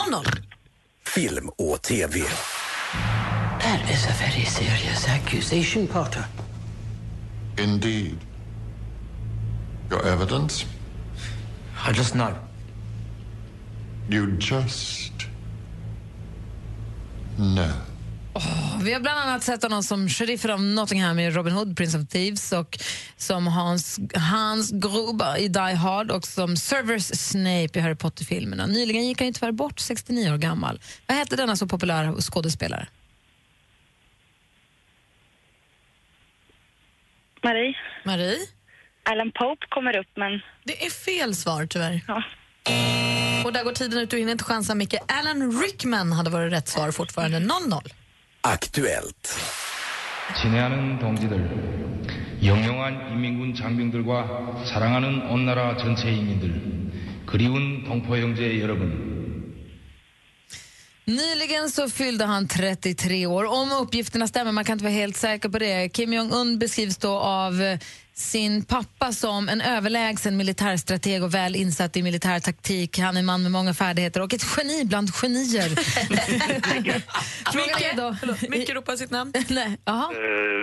[1.06, 2.20] Film och TV.
[3.60, 6.22] That is a very serious accusation, Potter.
[7.58, 8.18] Indeed.
[9.90, 10.66] Your evidence?
[11.88, 12.32] I just know.
[14.10, 15.12] You just
[17.36, 17.72] know.
[18.84, 22.08] Vi har bland annat sett honom som sheriffen av Nottingham i Robin Hood, Prince of
[22.08, 22.78] Thieves och
[23.16, 28.66] som Hans, Hans Gruber i Die Hard och som Severus Snape i Harry Potter-filmerna.
[28.66, 30.80] Nyligen gick han ju tyvärr bort, 69 år gammal.
[31.06, 32.88] Vad hette denna så populära skådespelare?
[37.42, 37.74] Marie.
[38.04, 38.38] Marie?
[39.02, 40.40] Alan Pope kommer upp, men...
[40.64, 42.00] Det är fel svar tyvärr.
[43.45, 44.95] Och där går tiden ut och hinner inte chansa Micke.
[45.07, 47.39] Alan Rickman hade varit rätt svar fortfarande.
[47.39, 47.91] 0-0.
[48.41, 49.39] Aktuellt.
[50.41, 51.35] 친애하는 동지들,
[52.43, 56.91] 영영한 인민군 장병들과 사랑하는 온나라 전체 인민들,
[57.25, 59.11] 그리운 동포 형제 여러분.
[61.07, 63.45] Nyligen så fyllde han 33 år.
[63.45, 65.89] Om uppgifterna stämmer, man kan inte vara helt säker på det.
[65.89, 67.79] Kim Jong-Un beskrivs då av eh,
[68.18, 72.98] sin pappa som en överlägsen militärstrateg och väl insatt i militär taktik.
[72.98, 75.70] Han är en man med många färdigheter och ett geni bland genier.
[77.86, 78.16] Är då...
[78.48, 79.32] Micke ropar sitt namn.
[79.48, 80.12] Nej, aha.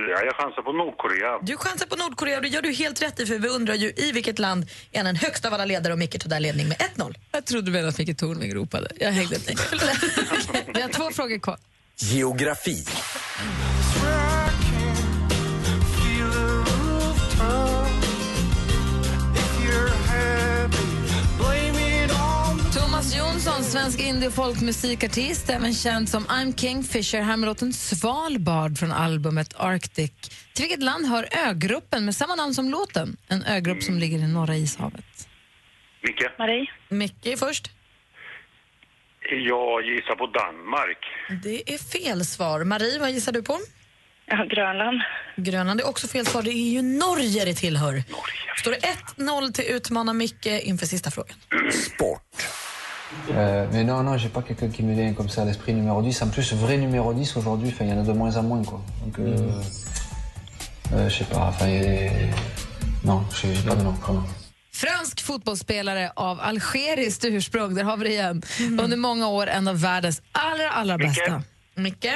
[0.10, 1.40] Ja, jag chansar på Nordkorea.
[1.42, 3.94] Du chansar på Nordkorea och det gör du helt rätt i för vi undrar ju
[3.96, 6.78] i vilket land är den högsta av alla ledare och Micke tog där ledning med
[6.78, 7.16] 1-0.
[7.32, 8.92] Jag trodde väl att Micke Tornving ropade.
[9.00, 9.54] Jag hängde inte
[10.74, 11.58] Vi har två frågor kvar.
[11.98, 12.86] Geografi.
[23.74, 29.54] Svensk indie och folkmusikartist, även känd som I'm Kingfisher, här med låten Svalbard från albumet
[29.58, 30.12] Arctic.
[30.54, 33.18] Till vilket land hör ögruppen med samma namn som låten?
[33.28, 35.06] En ögrupp som ligger i norra ishavet.
[36.04, 36.40] Micke?
[36.40, 36.66] Marie?
[36.90, 37.72] Micke först.
[39.30, 40.98] Jag gissar på Danmark.
[41.44, 42.64] Det är fel svar.
[42.64, 43.58] Marie, vad gissar du på?
[44.26, 45.02] Ja, Grönland.
[45.36, 46.42] Grönland är också fel svar.
[46.42, 48.04] Det är ju Norge det tillhör.
[48.58, 48.80] Står det
[49.18, 51.36] 1-0 till utmana Micke inför sista frågan.
[53.32, 56.02] Euh, mais non, non, j'ai pas quelqu'un qui me vient comme ça à l'esprit numéro
[56.02, 56.22] 10.
[56.22, 58.64] En plus, vrai numéro 10 aujourd'hui, enfin, il y en a de moins en moins,
[58.66, 58.82] quoi.
[59.06, 59.38] Donc, euh,
[60.94, 64.24] euh, je sais pas, enfin, a- non, j'ai j'ai pas de nom, vraiment.
[64.74, 68.42] Fransk fotbollsspelare av algeriskt ursprung, där har vi det igen.
[68.80, 71.42] Under många år en av världens allra, allra bästa.
[71.76, 72.12] Micke?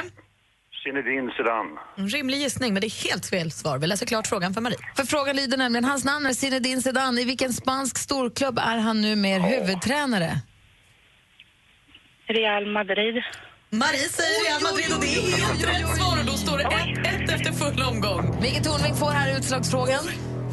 [0.84, 1.70] Zinedine Zidane.
[1.98, 3.78] En rimlig gissning, men det är helt fel svar.
[3.78, 4.78] Vi läser klart frågan för Marie.
[4.96, 7.22] För frågan lyder nämligen, hans namn är Zinedine Zidane.
[7.22, 10.40] I vilken spansk storklubb är han nu mer huvudtränare?
[12.30, 13.16] Real Madrid.
[13.70, 17.34] Marie säger Real Madrid och det är helt rätt svar och då står det 1-1
[17.36, 18.42] efter full omgång.
[18.42, 20.04] Micke Tornving får här utslagsfrågan.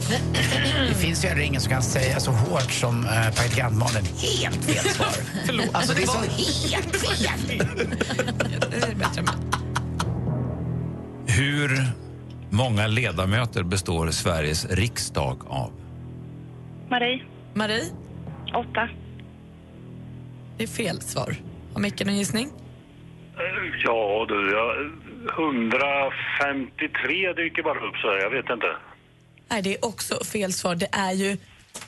[0.89, 4.05] Det finns ju heller ingen som kan säga så hårt som uh, praktikantmannen.
[4.05, 5.09] Helt fel svar.
[5.47, 5.71] Förlåt.
[5.73, 7.61] Alltså det är så helt fel.
[11.27, 11.83] Hur
[12.51, 15.73] många ledamöter består Sveriges riksdag av?
[16.91, 17.23] Marie?
[17.55, 17.85] Marie?
[18.55, 18.89] Åtta.
[20.57, 21.37] Det är fel svar.
[21.75, 22.51] Har Micke någon gissning?
[23.85, 24.69] Ja, du, jag,
[25.39, 28.67] 153 dyker bara upp så här, jag vet inte.
[29.51, 30.75] Nej, det är också fel svar.
[30.75, 31.37] Det är ju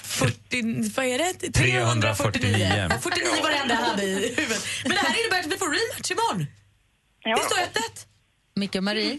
[0.02, 0.90] 40...
[0.96, 1.52] Vad är det?
[1.52, 2.88] 349.
[2.90, 4.66] Ja, 49 var det enda jag hade i huvudet.
[4.84, 6.46] Men det här innebär att vi får rematch imorgon.
[7.24, 8.06] Det står 1-1.
[8.54, 9.18] Micke och Marie?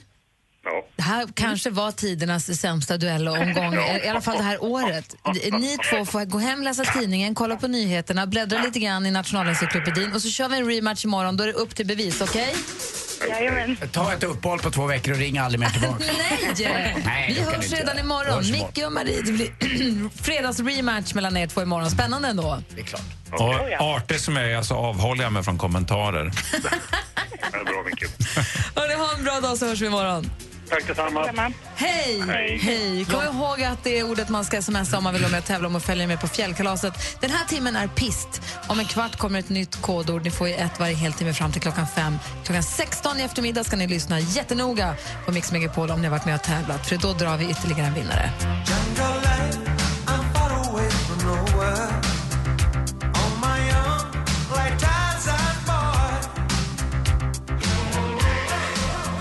[0.69, 0.85] Ja.
[0.95, 3.97] Det här kanske var tidernas sämsta duellomgång, Ja.
[3.97, 5.15] i alla fall det här året.
[5.51, 10.13] Ni två får gå hem, läsa tidningen, kolla på nyheterna, bläddra lite grann i Nationalencyklopedin
[10.13, 11.37] och så kör vi en rematch imorgon.
[11.37, 12.55] Då är det upp till bevis, okej?
[13.29, 13.77] Jajamän.
[13.91, 15.95] Ta ett uppehåll på två veckor och ring aldrig mer tillbaka.
[16.17, 17.01] Nej!
[17.05, 18.33] Nej, Vi hörs redan imorgon.
[18.33, 18.51] Hörs.
[18.51, 19.49] Micke och Marie, det blir
[20.23, 21.91] fredagsrematch mellan er två imorgon.
[21.91, 22.63] Spännande ändå.
[22.75, 23.01] Det är klart.
[23.31, 26.31] Och artig som jag är så avhåller jag mig från kommentarer.
[27.51, 28.97] Det är bra, Micke.
[28.97, 30.31] Ha en bra dag så hörs vi imorgon.
[30.69, 31.51] Tack detsamma.
[31.75, 32.23] Hej!
[32.27, 32.57] Hej.
[32.57, 33.05] Hej!
[33.05, 35.45] Kom ihåg att det är ordet man ska smsa om man vill vara med och
[35.45, 37.21] tävla om och följa med på fjällkalaset.
[37.21, 38.41] Den här timmen är pist.
[38.67, 40.23] Om en kvart kommer ett nytt kodord.
[40.23, 42.17] Ni får ju ett varje heltimme fram till klockan fem.
[42.45, 46.25] Klockan 16 i eftermiddag ska ni lyssna jättenoga på Mix Megapol om ni har varit
[46.25, 46.87] med och tävlat.
[46.87, 48.31] För då drar vi ytterligare en vinnare.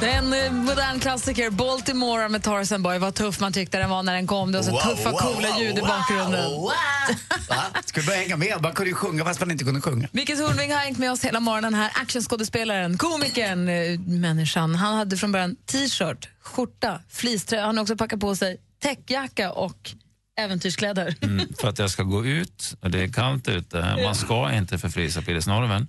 [0.02, 2.98] En eh, modern klassiker, Baltimore med Tarzan Boy.
[2.98, 4.52] Vad tuff man tyckte den var när den kom.
[4.52, 6.50] Det var så Wow, tuffa, wow, coola wow, ljud i wow, bakgrunden.
[7.48, 7.64] Va?
[7.84, 8.62] Skulle börja hänga med.
[8.62, 10.08] Man kunde ju sjunga fast man inte kunde sjunga.
[10.12, 11.90] Micke Tornving har hängt med oss hela morgonen här.
[11.94, 14.74] Actionskådespelaren, komikern, eh, människan.
[14.74, 17.66] Han hade från början t-shirt, skjorta, fleecetröja.
[17.66, 19.90] Han har också packat på sig täckjacka och
[20.38, 21.14] äventyrskläder.
[21.22, 23.96] Mm, för att jag ska gå ut, och det är kallt ute.
[24.04, 25.88] Man ska inte förfrysa pillesnorven.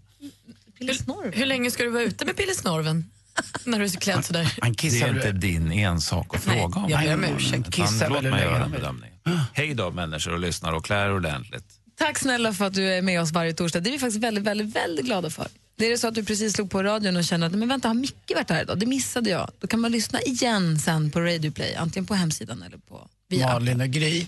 [0.79, 3.05] Hur, hur länge ska du vara ute med pillesnorven?
[3.63, 4.53] När du är så klädd sådär.
[4.61, 6.89] Han Det kissar är inte din ensak att Nej, fråga om.
[6.89, 7.59] jag ber om ursäkt.
[7.59, 9.11] Utan Kissar Låt väl mig hur göra länge en bedömning.
[9.53, 11.65] Hej då människor och lyssnar och klär ordentligt.
[11.99, 13.79] Tack snälla för att du är med oss varje torsdag.
[13.79, 15.47] Det är vi faktiskt väldigt, väldigt, väldigt glada för.
[15.77, 17.87] Det är det så att du precis slog på radion och känner att men vänta,
[17.87, 18.79] har Micke varit här idag?
[18.79, 19.49] Det missade jag.
[19.59, 23.47] Då kan man lyssna igen sen på Radio Play, antingen på hemsidan eller på via
[23.53, 24.25] Malin och Gry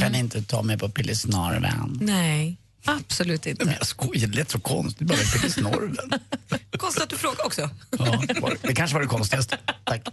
[0.00, 1.98] kan inte ta mig på Pillesnorven.
[2.00, 3.64] Nej, absolut inte.
[3.64, 6.10] Men jag skojar, det lät så konstigt bara med Pillesnorven.
[6.78, 7.70] Konstigt att du frågar också.
[7.98, 8.22] ja,
[8.62, 9.58] det kanske var det konstigaste.
[9.84, 10.08] Tack.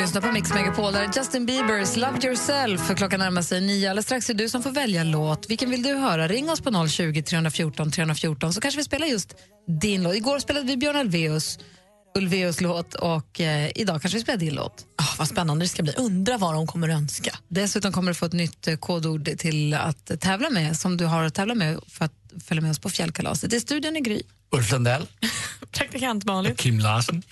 [0.00, 2.80] Lyssnar på Mix Megapol, där är Justin Biebers Love Yourself.
[2.80, 3.90] För klockan närmar sig nio.
[3.90, 5.50] Alldeles strax är du som får välja låt.
[5.50, 6.28] Vilken vill du höra?
[6.28, 9.34] Ring oss på 020 314 314 så kanske vi spelar just
[9.80, 10.14] din låt.
[10.14, 11.58] Igår spelade vi Björn Ulvaeus,
[12.18, 14.86] Ulvaeus låt och eh, idag kanske vi spelar din låt.
[14.98, 15.92] Oh, vad spännande det ska bli.
[15.96, 17.38] Undra vad de kommer önska.
[17.48, 21.24] Dessutom kommer du få ett nytt eh, kodord till att tävla med som du har
[21.24, 23.52] att tävla med för att följa med oss på fjällkalaset.
[23.52, 24.22] I studion är Gry.
[24.52, 25.06] Ulf Lundell.
[25.72, 26.56] Praktikant Malin.
[26.56, 27.22] Kim Larsen.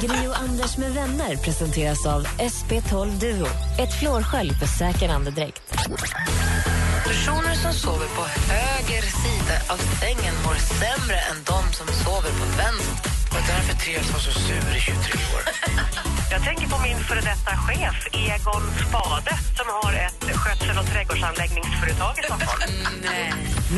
[0.00, 3.46] Gri och Anders med vänner presenteras av SP12 Duo.
[3.78, 5.62] Ett flårskölj för säker andedräkt.
[7.04, 12.46] Personer som sover på höger sida av sängen mår sämre än de som sover på
[12.62, 13.10] vänster.
[13.34, 14.94] Och därför Therese var så sur i 23
[15.34, 15.42] år.
[16.30, 22.18] Jag tänker på min före detta chef, Egon Spade som har ett skötsel och trädgårdsanläggningsföretag
[22.18, 22.62] i Stockholm.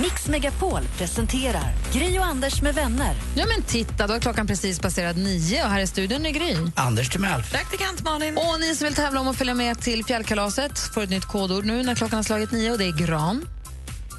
[0.02, 3.14] Mix Megapol presenterar Gri och Anders med vänner.
[3.36, 6.56] Ja men titta, då har klockan precis passerat nio och här i studion är Gry.
[6.74, 7.42] Anders Timell.
[7.42, 8.36] Praktikant Malin.
[8.36, 11.64] Och ni som vill tävla om att följa med till fjällkalaset får ett nytt kodord
[11.64, 13.48] nu när klockan har slagit nio och det är gran.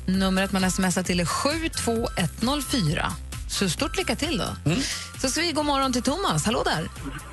[0.05, 3.11] Numret man smsar till är 72104.
[3.49, 4.73] Så stort lycka till då.
[5.21, 6.45] Så ska vi gå morgon till Thomas.
[6.45, 6.89] Hallå där.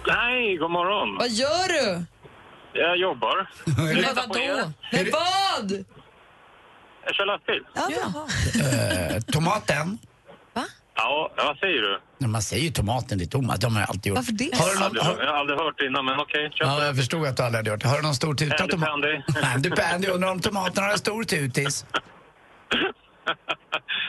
[0.06, 1.16] Nej, god morgon.
[1.18, 2.04] Vad gör du?
[2.74, 3.50] Jag jobbar.
[3.76, 4.72] Men vadå?
[4.92, 5.84] Men vad?
[7.04, 7.62] Jag kör lastbil.
[9.14, 9.98] Eh, tomaten.
[10.96, 12.00] Ja, vad säger du?
[12.18, 14.16] Nej, Man säger ju tomaten till Thomas, de har jag alltid gjort.
[14.18, 14.50] Varför det?
[14.54, 16.50] Har du någon, Aldrig, har, jag har aldrig hört innan, men okej.
[16.54, 17.88] kör ja, jag förstod att du aldrig hade gjort det.
[17.88, 18.56] Har du någon stor tuta?
[18.62, 18.88] Andy tomat?
[18.88, 19.22] Pandy.
[19.54, 21.86] Andy Pandy, undrar om tomaterna har en stor tutis?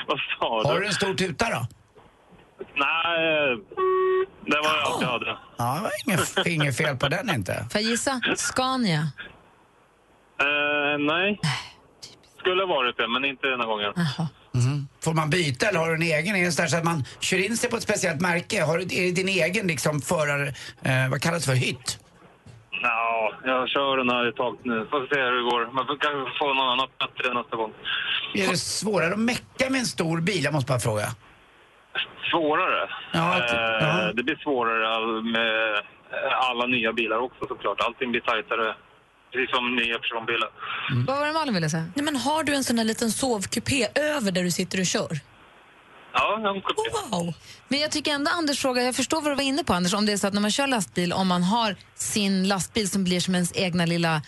[0.07, 0.67] Vad sa du?
[0.69, 1.67] Har du en stor tuta då?
[2.75, 3.57] Nej,
[4.45, 5.37] det var allt jag hade.
[5.57, 7.65] Ja, det var inget, inget fel på den inte.
[7.71, 8.21] Får jag gissa?
[8.35, 8.99] Scania.
[10.39, 11.39] Eh, nej.
[12.39, 13.93] Skulle varit det, men inte den här gången.
[14.51, 14.87] Mhm.
[15.03, 16.35] Får man byta eller har du en egen?
[16.35, 18.63] Är det så där så att man kör in sig på ett speciellt märke?
[18.63, 20.47] Har du, är det din egen liksom förar...
[20.83, 21.55] Eh, vad kallas det för?
[21.55, 21.99] Hytt?
[22.81, 24.87] Ja, jag kör den här ett tag nu.
[24.91, 25.71] Får se hur det går.
[25.73, 27.71] Man får kanske få något annat bättre nästa gång.
[28.33, 30.43] Är det svårare att mecka med en stor bil?
[30.43, 31.07] Jag måste bara fråga.
[32.35, 32.81] Svårare?
[33.13, 34.13] Ja, ty- Eh, ja.
[34.17, 37.77] Det blir svårare all- med eh, alla nya bilar också såklart.
[37.87, 38.67] Allting blir tajtare.
[39.31, 40.49] Precis som nya personbilar.
[41.07, 41.85] Vad var det Malin ville säga?
[41.95, 45.19] Nej, men har du en sån här liten sovkupé över där du sitter och kör?
[46.13, 46.81] Ja, jag kupé.
[47.11, 47.33] Wow!
[47.67, 50.05] Men jag tycker ändå Anders fråga, jag förstår vad du var inne på Anders, om
[50.05, 53.19] det är så att när man kör lastbil, om man har sin lastbil som blir
[53.19, 54.21] som ens egna lilla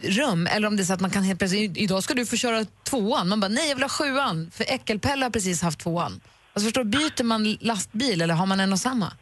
[0.00, 2.36] rum, eller om det är så att man kan helt plötsligt, idag ska du få
[2.36, 6.20] köra tvåan, man bara nej jag vill ha sjuan, för Äckelpelle har precis haft tvåan.
[6.56, 9.12] Alltså förstår byter man lastbil eller har man en och samma?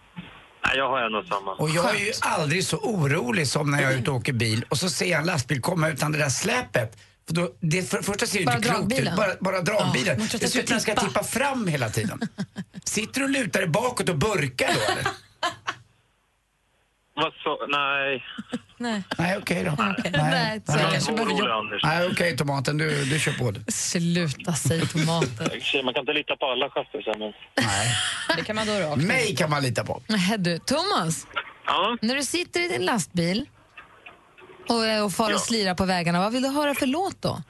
[0.66, 1.52] Nej, jag har en och samma.
[1.52, 4.64] Och jag är ju aldrig så orolig som när jag är ute och åker bil
[4.68, 6.98] och så ser jag en lastbil komma utan det där släpet.
[7.26, 10.20] För då, det för, första ser det Bara inte klokt ut, bara, bara dragbilen.
[10.20, 12.20] Ja, tror att den ska tippa fram hela tiden.
[12.84, 15.06] Sitter du och lutar dig bakåt och burkar då eller?
[17.14, 17.66] Vad så?
[17.68, 18.24] Nej.
[18.76, 19.02] Nej.
[19.18, 19.84] Nej, okej då.
[20.12, 21.80] Nej, så jag kanske behöver.
[21.86, 23.72] Nej, okej tomaten, du, du kör på det.
[23.72, 25.82] Sluta säg tomater.
[25.84, 27.32] Man kan inte lita på alla chassisar, men...
[27.56, 27.88] Nej.
[28.36, 29.02] Det kan man då rakt.
[29.02, 30.02] Mig kan man lita på.
[30.08, 31.26] Nej, du, Thomas,
[31.66, 33.46] Ja, när du sitter i din lastbil
[34.68, 35.38] och, eh, och far och Ja.
[35.38, 37.42] slirar på vägarna, vad vill du höra för låt då?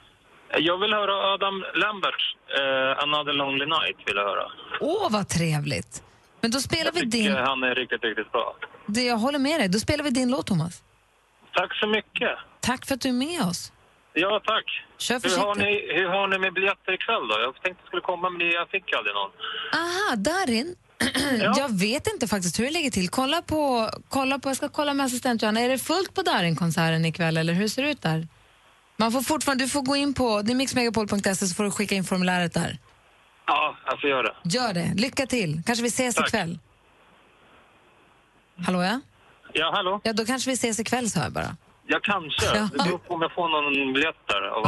[0.59, 2.21] jag vill höra Adam Lambert.
[2.59, 4.45] Eh, Another Lonely Night vill jag höra.
[4.81, 6.03] Åh, vad trevligt.
[6.41, 7.25] Men då spelar vi Jag din...
[7.25, 8.55] tycker han är riktigt, riktigt bra.
[8.87, 9.67] Det, jag håller med dig.
[9.69, 10.83] Då spelar vi din låt, Thomas.
[11.55, 12.31] Tack så mycket.
[12.59, 13.71] Tack för att du är med oss.
[14.13, 14.67] Ja, tack.
[14.97, 17.35] Kör Hur har, ni, hur har ni med biljetter ikväll då?
[17.41, 19.31] Jag tänkte jag skulle komma, men jag fick aldrig någon.
[19.81, 20.75] Aha, Darin.
[21.57, 23.09] Jag vet inte faktiskt hur det ligger till.
[23.09, 25.59] Kolla på, kolla på, jag ska kolla med assistent Johanna.
[25.59, 28.27] Är det fullt på Darin-konserten ikväll eller hur ser det ut där?
[28.97, 31.95] Man får fortfarande, du får gå in på det är mixmegapol.se så får du skicka
[31.95, 32.77] in formuläret där.
[33.47, 34.35] Ja, jag får göra det.
[34.43, 34.93] Gör det.
[34.95, 35.61] Lycka till.
[35.65, 36.27] Kanske vi ses Tack.
[36.27, 36.59] ikväll.
[38.65, 38.99] Hallå ja?
[39.59, 40.01] Ja, hallå?
[40.03, 41.55] Ja, då kanske vi ses ikväll sa jag bara.
[41.87, 42.45] Ja, kanske.
[42.57, 42.69] Ja.
[42.77, 44.65] Det beror på om jag får någon biljett där av,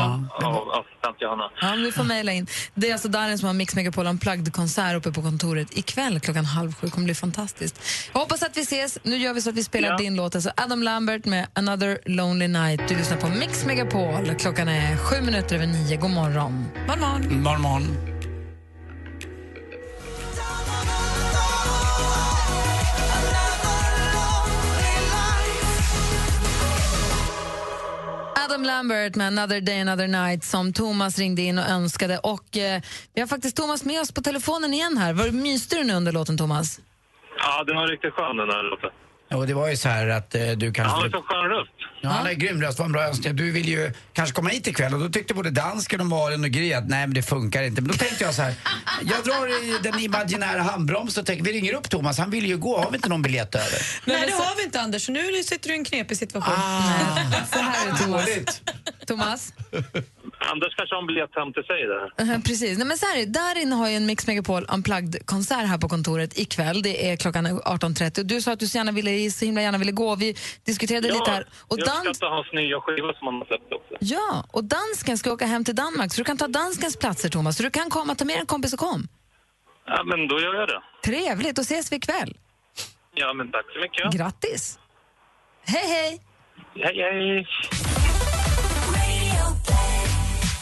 [0.55, 1.43] av assistent Johanna.
[1.61, 2.47] Ja, men vi får mejla in.
[2.73, 6.73] Det är alltså Darin som har Mix Megapol Unplugged-konsert uppe på kontoret ikväll klockan halv
[6.75, 6.87] sju.
[6.87, 7.81] Det kommer bli fantastiskt.
[8.13, 8.97] Jag hoppas att vi ses.
[9.03, 9.97] Nu gör vi så att vi spelar Ja.
[9.97, 10.35] din låt.
[10.35, 12.81] Alltså Adam Lambert med Another Lonely Night.
[12.87, 14.35] Du lyssnar på Mix Megapol.
[14.39, 15.97] Klockan är sju minuter över nio.
[15.97, 16.65] God morgon.
[16.87, 17.43] Morgon, morgon.
[17.43, 18.16] Morgon, morgon.
[28.47, 32.17] Adam Lambert med Another Day Another Night som Thomas ringde in och önskade.
[32.17, 32.81] Och eh,
[33.13, 35.13] Vi har faktiskt Thomas med oss på telefonen igen här.
[35.13, 36.79] Var myste du nu under låten, Thomas?
[37.37, 38.89] Ja, den var riktigt skön den här låten.
[39.31, 40.93] Och det var ju så här att eh, du kanske...
[40.93, 41.71] Han har så skön röst.
[42.01, 43.35] Ja, han har grym röst, var en bra önskning.
[43.35, 46.49] Du vill ju kanske komma hit ikväll och då tyckte både dansken och Malin och
[46.49, 47.81] Gry att nej men det funkar inte.
[47.81, 48.53] Men då tänkte jag så här,
[49.01, 52.57] jag drar i den imaginära handbromsen och tänker vi ringer upp Thomas, han vill ju
[52.57, 53.81] gå, har vi inte någon biljett över?
[54.05, 56.53] Nej, det har vi inte Anders, nu sitter du i en knepig situation.
[57.51, 58.61] Så här är det, Thomas.
[59.07, 59.53] Thomas?
[60.39, 62.35] Anders kanske har en biljett hem till sig där.
[62.35, 62.77] Uh, precis.
[62.77, 66.81] Nej, men så här, inne har jag en Mix Megapol Unplugged-konsert här på kontoret ikväll.
[66.81, 68.19] Det är klockan 18.30.
[68.19, 70.15] Och Du sa att du så, gärna ville, så himla gärna ville gå.
[70.15, 71.45] Vi diskuterade lite här.
[71.67, 72.21] Och jag dans...
[72.21, 73.95] hans nya skiva som han har släppt också.
[73.99, 77.57] Ja, och dansken ska åka hem till Danmark så du kan ta danskens platser, Thomas.
[77.57, 79.07] Så du kan komma, ta med en kompis och kom.
[79.85, 80.81] Ja, men då gör jag det.
[81.05, 82.37] Trevligt, då ses vi ikväll.
[83.13, 84.13] Ja, men tack så mycket.
[84.13, 84.79] Grattis!
[85.65, 86.21] Hej, hej!
[86.75, 87.47] Hej, hej!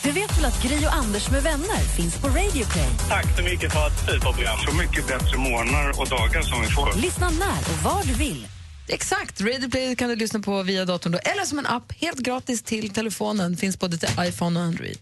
[0.05, 2.89] Du vet väl att Gry och Anders med vänner finns på Radio Play?
[3.09, 4.57] Tack så mycket för ett superprogram.
[4.65, 7.01] Så mycket bättre morgnar och dagar som vi får.
[7.01, 8.47] Lyssna när och var du vill.
[8.87, 12.19] Exakt, Radio Play kan du lyssna på via datorn då, eller som en app helt
[12.19, 13.57] gratis till telefonen.
[13.57, 14.97] Finns både till iPhone och Android.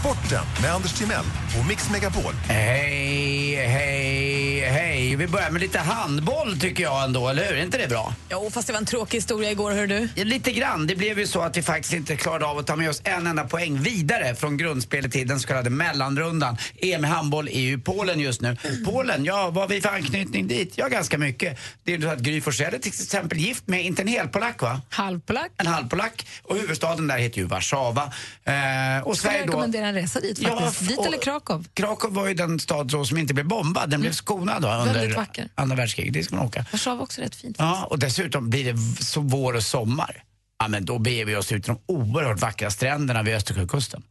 [0.00, 1.24] Sporten med Anders Timell
[1.60, 2.32] och Mix Megapol.
[2.48, 4.37] Hej, hej,
[4.68, 5.16] hej.
[5.16, 7.56] Vi börjar med lite handboll tycker jag ändå, eller hur?
[7.58, 8.14] Är inte det bra?
[8.30, 10.08] Jo, fast det var en tråkig historia igår, hör du.
[10.14, 10.86] Ja, Lite grann.
[10.86, 13.26] Det blev ju så att vi faktiskt inte klarade av att ta med oss en
[13.26, 16.56] enda poäng vidare från grundspelet till den så kallade mellanrundan.
[16.82, 18.56] EM i handboll är ju Polen just nu.
[18.86, 20.72] Polen, ja, vad har vi för anknytning dit?
[20.76, 21.58] Ja, ganska mycket.
[21.84, 24.62] Det är ju så att Gry Forssell är till exempel gift med, inte en helpolack
[24.62, 24.80] va?
[24.90, 25.50] Halvpolack.
[25.56, 26.26] En halvpolack.
[26.42, 28.12] Och huvudstaden där heter ju Warszawa.
[28.44, 29.46] Eh, och Sverige då...
[29.46, 30.88] rekommendera en resa dit faktiskt.
[30.88, 31.64] dit och- eller Krakow.
[31.74, 33.90] Krakow var ju den stad som inte blev bombad.
[33.90, 35.48] Den blev skonad då Väldigt under vacker.
[35.54, 36.14] andra världskriget.
[36.14, 36.64] Det ska man åka.
[36.72, 37.56] Warszawa också rätt fint.
[37.58, 40.22] Ja, och dessutom blir det så vår och sommar.
[40.58, 44.02] Ja, men då beger vi oss ut till de oerhört vackra stränderna vid Östersjökusten.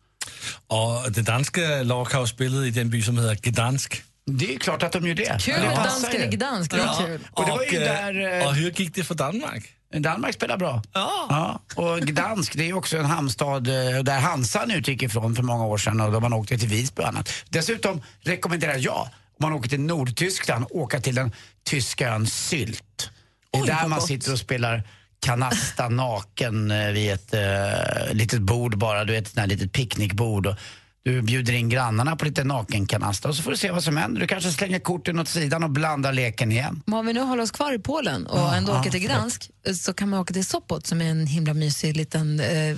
[0.67, 4.03] Och det danska lag har spelat i den by som heter Gdansk.
[4.25, 5.38] Det är klart att de gör det.
[5.41, 6.27] Kul med dansken ju.
[6.27, 6.71] i Gdansk.
[6.71, 7.19] det var kul.
[7.31, 8.39] Och det var ju eh, där...
[8.41, 9.69] eh, Och hur gick det för Danmark?
[9.93, 10.81] Danmark spelar bra.
[10.93, 11.62] Ja.
[11.75, 15.77] Och Gdansk, det är också en hamnstad eh, där Hansan utgick ifrån för många år
[15.77, 17.29] sedan och då man åkte till Visby och annat.
[17.49, 21.32] Dessutom rekommenderar jag, man åker till Nordtyskland, åka till den
[21.63, 23.10] tyska ön Sylt.
[23.52, 24.08] Det är Oj, där man gott.
[24.08, 24.84] sitter och spelar
[25.19, 30.47] kanasta naken eh, vid ett eh, litet bord bara, du vet ett litet picknickbord.
[30.47, 30.56] Och
[31.04, 34.21] du bjuder in grannarna på lite nakenkanasta och så får du se vad som händer.
[34.21, 36.84] Du kanske slänger korten åt sidan och blandar leken igen.
[36.86, 39.52] Men om vi nu håller oss kvar i Polen och ändå ja, åker till Gdansk
[39.76, 42.78] så kan man åka till Sopot som är en himla mysig liten eh,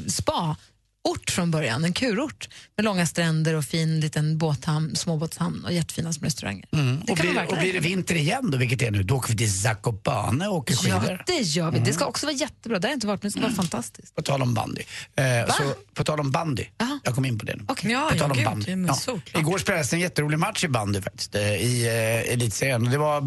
[1.10, 6.14] spa-ort från början, en kurort med långa stränder och fin liten båthamn, småbåtshamn och jättefina
[6.14, 6.66] små restauranger.
[6.74, 7.02] Mm.
[7.02, 9.38] Och, blir, och blir det vinter igen då, vilket det är nu, då åker vi
[9.38, 11.24] till Zakopane och åker Ja, skidor.
[11.28, 11.80] det gör vi.
[11.80, 12.80] Det ska också vara jättebra.
[12.80, 14.16] Det har jag inte varit, men det ska vara fantastiskt.
[14.16, 14.82] På tal om bandy.
[15.16, 16.66] Eh, så, på tal om bandy.
[17.04, 17.64] Jag kom in på det nu.
[17.68, 18.88] Ja, på ja, tal om gud, bandy.
[18.94, 19.42] såklart.
[19.42, 22.84] Igår spelades en jätterolig match i bandy faktiskt, eh, i eh, elitserien.
[22.84, 23.22] Det var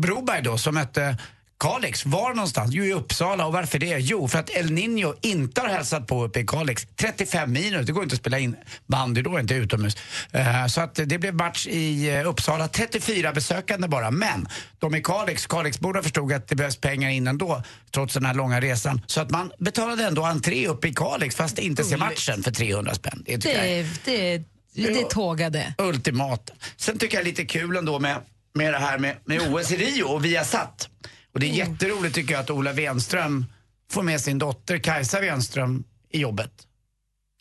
[0.00, 1.16] Broberg då som mötte
[1.62, 2.70] Kalix, var någonstans?
[2.74, 3.46] Jo, i Uppsala.
[3.46, 3.98] Och varför det?
[3.98, 6.86] Jo, för att El Niño inte har hälsat på uppe i Kalix.
[6.96, 9.96] 35 minus, det går inte att spela in bandy då, inte utomhus.
[10.32, 12.68] Eh, Så att det blev match i eh, Uppsala.
[12.68, 14.10] 34 besökande bara.
[14.10, 14.48] Men
[14.78, 17.62] de i Kalix, Kalixborna förstod att det behövs pengar in ändå,
[17.94, 19.00] trots den här långa resan.
[19.06, 22.94] Så att man betalade ändå entré uppe i Kalix fast inte se matchen för 300
[22.94, 23.22] spänn.
[23.26, 24.44] Det Det är är, det är,
[24.74, 25.74] det är tågade.
[25.78, 26.50] ultimat.
[26.76, 28.16] Sen tycker jag lite kul ändå med,
[28.54, 30.88] med det här med, med OS i Rio och Viasat.
[31.34, 33.46] Och det är jätteroligt tycker jag att Ola Wenström
[33.90, 36.52] får med sin dotter Kajsa Wenström i jobbet.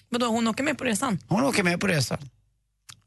[0.09, 1.19] Vadå, hon åker med på resan?
[1.27, 2.17] Hon åker med på resan.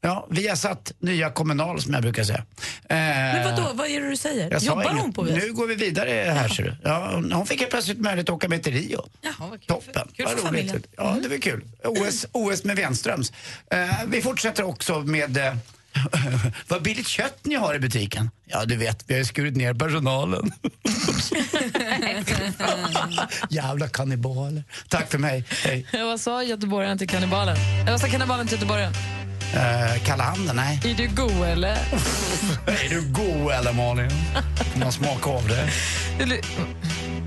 [0.01, 2.45] Ja, Viasat, nya Kommunal som jag brukar säga.
[2.89, 4.51] Men Eh, vadå, vad är det du säger?
[4.51, 5.01] jag sa Jobbar inget.
[5.01, 5.35] hon på vis?
[5.35, 6.75] Nu går vi vidare här ser du.
[6.83, 9.03] Ja, hon- hon fick helt plötsligt möjlighet att åka med till Rio.
[9.21, 9.67] Jaha, vad kul.
[9.67, 10.07] Toppen.
[10.15, 10.47] Kul Vad för roligt.
[10.71, 10.83] familjen.
[10.97, 11.63] Ja, det var kul.
[11.83, 13.33] OS, OS med Wenströms.
[13.71, 15.55] Eh, vi fortsätter också med eh,
[16.67, 18.29] vad billigt kött ni har i butiken.
[18.45, 20.51] Ja, du vet, vi har ju skurit ner personalen.
[23.49, 24.63] Jävla kannibaler.
[24.89, 25.43] Tack för mig.
[25.63, 25.85] Hej.
[26.03, 27.57] Vad sa göteborgaren till kannibalen?
[27.87, 28.93] Vad sa kannibalen till göteborgaren?
[29.55, 30.79] Eh, kalla handen, nej.
[30.85, 31.71] Är du god eller?
[32.67, 34.09] Är du god eller Malin?
[34.73, 35.69] Får man smaka av det?
[36.19, 36.41] Du, ly-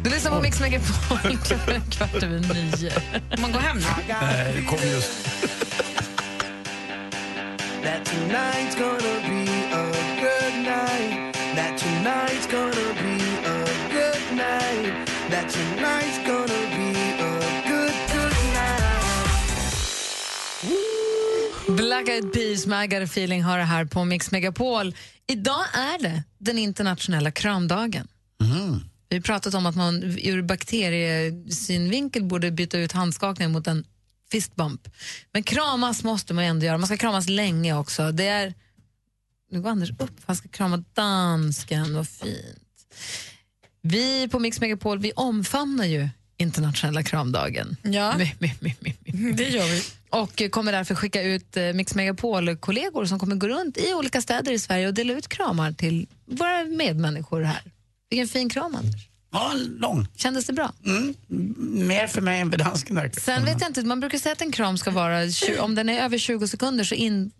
[0.04, 2.92] du lyssnar på Mix Megapol klockan är kvart över nio.
[3.40, 3.84] Man går hem nu.
[4.22, 5.10] Nej, det kom just.
[7.82, 9.84] That tonight's gonna be a
[10.24, 11.34] good night.
[11.56, 13.16] That tonight's gonna be
[13.46, 13.58] a
[13.96, 15.08] good night.
[15.30, 17.32] That tonight's gonna be a
[17.68, 18.98] good, good night.
[21.76, 24.94] Black Eyed Peas med I got a feeling har det här på Mix Megapol.
[25.26, 28.08] Idag är det den internationella kramdagen.
[29.10, 33.84] Vi har pratat om att man ur bakteriesynvinkel borde byta ut handskakningen mot en
[34.30, 34.88] fistbump.
[35.32, 36.78] Men kramas måste man ändå göra.
[36.78, 38.12] Man ska kramas länge också.
[38.12, 38.54] Det är...
[39.50, 42.86] Nu går Anders upp, han ska krama dansken, vad fint.
[43.82, 47.76] Vi på Mix Megapol vi omfamnar ju internationella kramdagen.
[47.82, 48.16] Ja.
[48.18, 48.94] My, my, my.
[49.32, 49.82] Det gör vi.
[50.10, 54.52] Och kommer därför skicka ut eh, Mix Megapol-kollegor som kommer gå runt i olika städer
[54.52, 57.62] i Sverige och dela ut kramar till våra medmänniskor här.
[58.10, 59.07] Vilken fin kram, Anders.
[59.32, 60.06] Ja, lång.
[60.16, 60.72] Kändes det bra?
[60.86, 61.14] Mm.
[61.88, 63.10] Mer för mig än för dansken där.
[63.20, 65.22] Sen vet jag inte, man brukar säga att en kram ska vara,
[65.60, 67.30] om den är över 20 sekunder så in,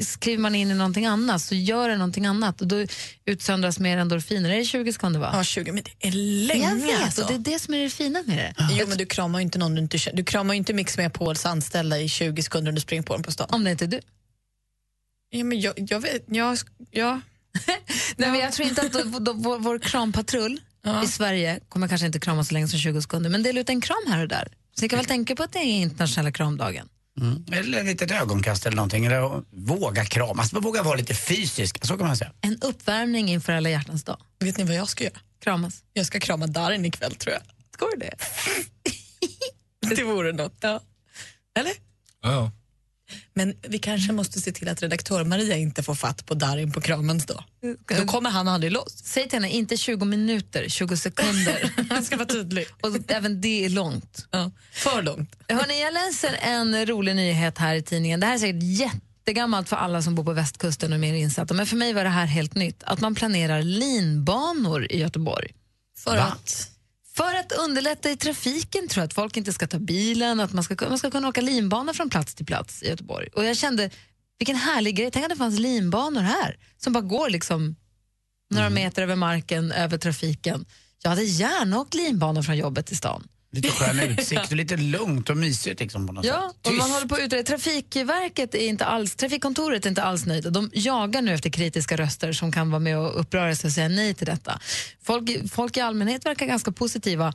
[0.00, 2.86] skriver man in i någonting annat, så gör det någonting annat och då
[3.24, 4.50] utsöndras mer endorfiner.
[4.50, 5.30] Är det 20 sekunder va?
[5.34, 6.12] Ja, 20, men det är
[6.46, 7.22] länge Jag vet, alltså.
[7.22, 8.68] och det är det som är det fina med det.
[8.70, 10.16] Jo, men du kramar ju inte någon du inte känner.
[10.16, 13.12] Du kramar ju inte Mix med Pauls anställda i 20 sekunder när du springer på
[13.12, 13.46] dem på stan.
[13.50, 14.00] Om det inte är du.
[15.30, 16.58] Ja, men jag, jag vet, jag,
[16.90, 17.20] ja.
[18.16, 20.60] Nej, men jag tror inte att då, då, vår, vår krampatrull
[21.04, 23.80] i Sverige kommer kanske inte krama så länge som 20 sekunder, men dela ut en
[23.80, 24.48] kram här och där.
[24.74, 26.88] Så ni kan väl tänka på att det är internationella kramdagen.
[27.20, 27.44] Mm.
[27.52, 29.06] Eller ett litet ögonkast eller någonting.
[29.06, 30.52] Eller våga kramas.
[30.52, 32.32] Man vågar vara lite fysisk, så kan man säga.
[32.40, 34.18] En uppvärmning inför alla hjärtans dag.
[34.38, 35.18] Vet ni vad jag ska göra?
[35.40, 35.82] Kramas.
[35.92, 37.42] Jag ska krama Darin ikväll tror jag.
[37.74, 38.14] Ska du det?
[39.96, 40.56] det vore något.
[40.60, 40.80] Ja.
[41.58, 41.72] Eller?
[42.22, 42.52] Ja.
[43.38, 46.80] Men vi kanske måste se till att redaktör Maria inte får fatt på Darin på
[46.80, 47.44] kramens dag.
[47.98, 48.98] Då kommer han aldrig loss.
[49.04, 51.72] Säg till henne, inte 20 minuter, 20 sekunder.
[51.90, 52.66] Han ska vara tydlig.
[52.80, 54.26] Och även det är långt.
[54.30, 55.36] Ja, för långt.
[55.48, 58.20] Hörrni, jag läser en rolig nyhet här i tidningen.
[58.20, 61.54] Det här är säkert jättegammalt för alla som bor på västkusten och är mer insatta.
[61.54, 62.82] Men för mig var det här helt nytt.
[62.82, 65.50] Att man planerar linbanor i Göteborg.
[65.98, 66.22] För Va?
[66.22, 66.70] att...
[67.16, 69.06] För att underlätta i trafiken, tror jag.
[69.06, 72.10] Att folk inte ska ta bilen, att man ska, man ska kunna åka linbana från
[72.10, 73.28] plats till plats i Göteborg.
[73.34, 73.90] Och jag kände,
[74.38, 75.10] vilken härlig grej.
[75.10, 77.76] Tänk att det fanns linbanor här som bara går liksom
[78.50, 80.66] några meter över marken, över trafiken.
[81.02, 83.28] Jag hade gärna åkt linbanor från jobbet till stan.
[83.56, 86.66] Lite skön utsikt och lite lugnt och mysigt liksom på något Ja, sätt.
[86.66, 87.42] och man håller på att utreda.
[87.42, 90.50] Trafikverket är inte alls, Trafikkontoret är inte alls nöjda.
[90.50, 93.88] De jagar nu efter kritiska röster som kan vara med och uppröra sig och säga
[93.88, 94.60] nej till detta.
[95.02, 97.34] Folk, folk i allmänhet verkar ganska positiva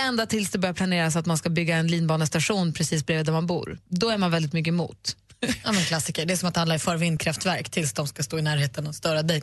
[0.00, 3.46] ända tills det börjar planeras att man ska bygga en linbanestation precis bredvid där man
[3.46, 3.78] bor.
[3.88, 5.16] Då är man väldigt mycket emot.
[5.64, 6.26] Ja, men klassiker.
[6.26, 8.94] Det är som att handla i för vindkraftverk tills de ska stå i närheten och
[8.94, 9.42] störa dig.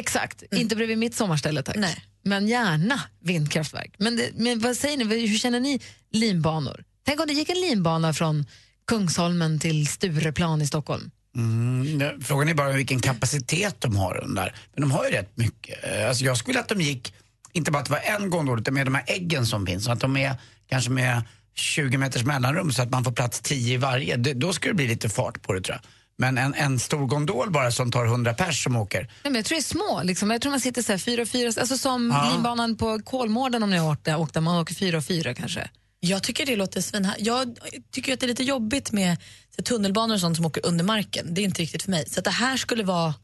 [0.00, 1.76] Exakt, inte bredvid mitt sommarställe tack.
[1.76, 2.04] Nej.
[2.22, 3.94] Men gärna vindkraftverk.
[3.98, 5.80] Men, det, men vad säger ni, hur känner ni
[6.10, 6.84] linbanor?
[7.06, 8.46] Tänk om det gick en linbana från
[8.86, 11.10] Kungsholmen till Stureplan i Stockholm.
[11.36, 14.54] Mm, frågan är bara vilken kapacitet de har den där.
[14.74, 15.84] Men de har ju rätt mycket.
[15.84, 17.14] Eh, Alltså jag skulle vilja att de gick,
[17.52, 19.84] inte bara att det var en gondol utan med de här äggen som finns.
[19.84, 20.34] Så att de är
[20.68, 21.22] kanske med
[21.54, 24.16] 20 meters mellanrum så att man får plats 10 i varje.
[24.16, 25.90] Det, då skulle det bli lite fart på det tror jag.
[26.16, 29.00] Men en, en stor gondol bara som tar 100 pers som åker.
[29.00, 30.02] Nej, men jag tror det är små.
[30.02, 30.30] Liksom.
[30.30, 32.32] Jag tror man sitter så här fyra och fyra, alltså som Ja.
[32.32, 35.34] linbanan på Kolmården om ni har åkt där, åkt där man åker fyra och fyra
[35.34, 35.70] kanske.
[36.00, 37.58] Jag tycker det låter svin Jag
[37.90, 39.16] tycker att det är lite jobbigt med
[39.56, 41.34] så, tunnelbanor och sånt som åker under marken.
[41.34, 42.08] Det är inte riktigt för mig.
[42.08, 43.14] Så att det här skulle vara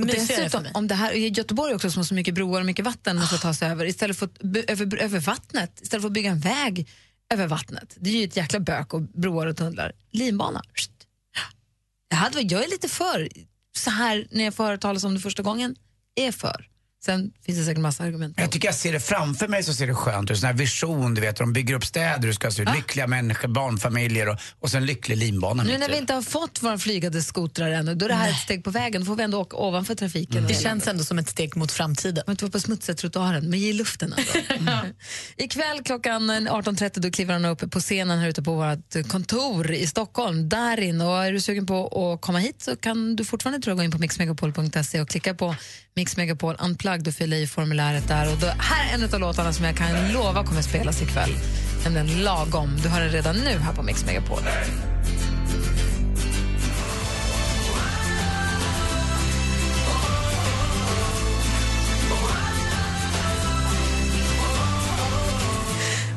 [0.00, 2.84] Och dessutom, om det här, i Göteborg också som har så mycket broar och mycket
[2.84, 4.28] vatten man ska ta sig över, istället för
[4.68, 6.88] över, över vattnet, istället för att bygga en väg
[7.32, 7.96] över vattnet.
[8.00, 9.92] Det är ju ett jäkla bök och broar och tunnlar.
[10.12, 10.62] Linbana.
[12.10, 13.28] Jag, hade, jag är lite för,
[13.76, 15.76] så här när jag får höra talas om det första gången,
[16.14, 16.69] är för.
[17.04, 18.34] Sen finns det säkert massa argument.
[18.36, 20.38] Jag tycker jag ser det framför mig så ser det skönt ut.
[20.38, 23.48] Sån här vision, du vet, de bygger upp städer, det ska se ut lyckliga människor,
[23.48, 25.92] barnfamiljer och, och sen lycklig linbana Nu när i.
[25.92, 28.70] vi inte har fått våra flygande skotrar ännu, då är det här ett steg på
[28.70, 29.00] vägen.
[29.02, 30.46] Då får vi ändå åka ovanför trafiken.
[30.48, 32.24] Det känns ändå som ett steg mot framtiden.
[32.26, 34.30] Man inte vara på smutsiga trottoaren, men ge luften ändå.
[34.70, 34.94] Mm.
[35.36, 39.86] Ikväll klockan 18.30 då kliver han upp på scenen här ute på vårt kontor i
[39.86, 40.48] Stockholm.
[40.48, 41.04] Där inne.
[41.04, 43.84] Och är du sugen på att komma hit så kan du fortfarande tror jag, gå
[43.84, 45.56] in på mixmegapol.se och klicka på
[45.96, 48.32] Mix Megapol Unplugged och fylla i formuläret där.
[48.32, 51.30] Och då, här är en av låtarna som jag kan lova kommer spelas ikväll.
[51.84, 52.76] Nämligen Lagom.
[52.82, 54.42] Du har den redan nu här på Mix Megapol.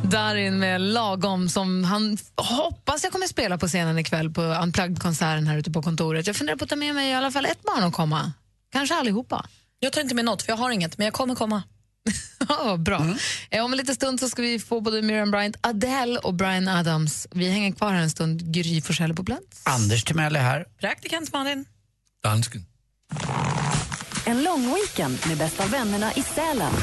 [0.03, 5.57] Darin med Lagom som han hoppas jag kommer spela på scenen ikväll på Unplugged-konserten här
[5.57, 6.27] ute på kontoret.
[6.27, 8.31] Jag funderar på att ta med mig i alla fall ett barn och komma.
[8.71, 9.45] Kanske allihopa.
[9.83, 11.63] Jag tar inte med något, för jag har inget, men jag kommer komma.
[12.49, 13.05] Ja, bra.
[13.49, 16.67] Eh, Om en liten stund så ska vi få både Miriam Bryant, Adele och Brian
[16.67, 17.27] Adams.
[17.31, 18.53] Vi hänger kvar här en stund.
[18.53, 19.61] Gry Forssell på plats.
[19.63, 20.65] Anders Timell är här.
[20.79, 21.65] Praktikant Malin.
[22.23, 22.65] Dansken.
[24.25, 26.73] En lång weekend med bästa vännerna i Sälen.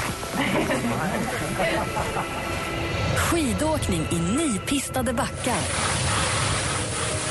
[3.17, 5.59] Skidåkning i nypistade backar.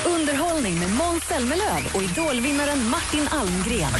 [0.06, 3.92] underhållning med Måns Zelmerlöw och idolvinnaren Martin Almgren.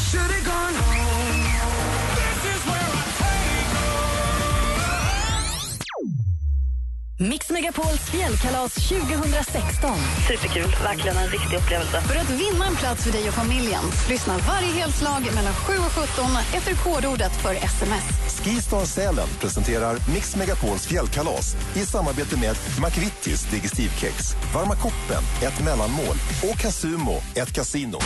[7.22, 9.98] Mix Megapols fjällkalas 2016.
[10.28, 12.02] Superkul, verkligen en riktig upplevelse.
[12.02, 15.92] För att vinna en plats för dig och familjen, lyssna varje helslag mellan 7 och
[15.92, 18.04] 17 efter kodordet för sms.
[18.44, 22.56] Skistar Sälen presenterar Mix Megapols fjällkalas i samarbete med
[22.86, 26.16] McVittys Digestivkex, Varma koppen, ett mellanmål
[26.52, 28.00] och Casumo, ett kasino.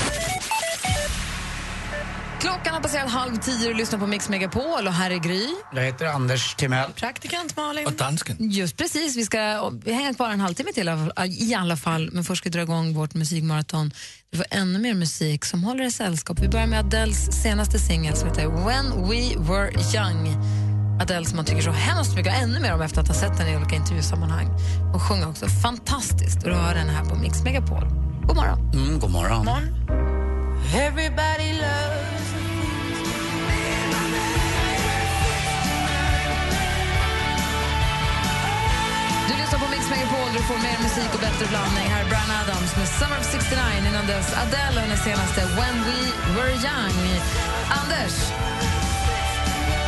[2.44, 5.48] Klockan har passerat halv tio och lyssnar på Mix Megapol och här är Gry.
[5.74, 6.92] Jag heter Anders Timell.
[6.92, 7.86] Praktikant Malin.
[7.86, 8.36] Och dansken.
[8.40, 10.90] Just precis, vi ska vi hänger bara en halvtimme till
[11.26, 13.92] i alla fall, men först ska vi dra igång vårt musikmaraton.
[14.32, 16.40] Vi får ännu mer musik som håller i sällskap.
[16.40, 20.36] Vi börjar med Adeles senaste singel som heter When We Were Young.
[21.02, 23.54] Adele som man tycker så hemskt mycket ännu mer om efter att ha sett henne
[23.54, 24.48] i olika intervjusammanhang.
[24.92, 27.84] Hon sjunger också fantastiskt och du hör henne här på Mix Megapol.
[28.28, 28.72] God morgon.
[28.74, 29.48] Mm, god morgon.
[30.76, 32.13] Everybody loves
[39.84, 41.84] Mix Megapol, du får mer musik och bättre blandning.
[41.84, 43.60] Här är Brian Adams med Summer of 69.
[43.90, 45.98] Innan dess Adele och hennes senaste When We
[46.36, 46.98] Were Young.
[47.70, 48.14] Anders,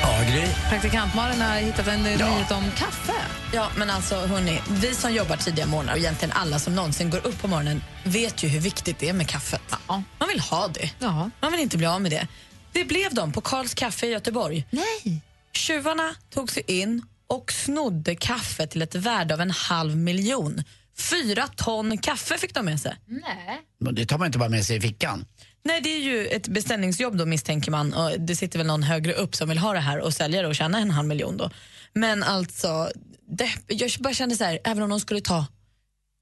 [0.01, 0.47] Ja, Gry.
[0.69, 3.13] praktikant Malin har hittat en nyhet om kaffe.
[3.53, 7.27] Ja, men alltså hörni, vi som jobbar tidiga morgnar och egentligen alla som någonsin går
[7.27, 9.61] upp på morgonen vet ju hur viktigt det är med kaffet.
[9.87, 10.89] Man vill ha det.
[10.99, 11.29] Ja.
[11.41, 12.27] Man vill inte bli av med det.
[12.71, 14.65] Det blev de på Karls Kaffe i Göteborg.
[14.69, 15.21] Nej.
[15.53, 20.63] Tjuvarna tog sig in och snodde kaffe till ett värde av en halv miljon.
[20.97, 22.95] Fyra ton kaffe fick de med sig.
[23.05, 23.61] Nej.
[23.79, 25.25] Men Det tar man inte bara med sig i fickan.
[25.63, 29.13] Nej, det är ju ett beställningsjobb då misstänker man och det sitter väl någon högre
[29.13, 31.49] upp som vill ha det här och sälja det och tjäna en halv miljon då.
[31.93, 32.91] Men alltså,
[33.27, 35.45] det, jag bara kände så här, även om de skulle ta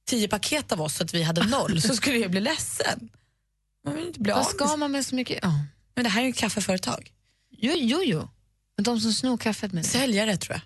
[0.07, 3.09] tio paket av oss så att vi hade noll så skulle jag bli ledsen.
[3.85, 5.39] Man vill inte bli Vad ska man med så mycket?
[5.41, 5.53] Ja.
[5.95, 7.11] Men det här är ju ett kaffeföretag.
[7.51, 8.29] Jo, jo, jo.
[8.77, 10.01] Men de som snor kaffet med sig.
[10.01, 10.61] Säljare tror jag.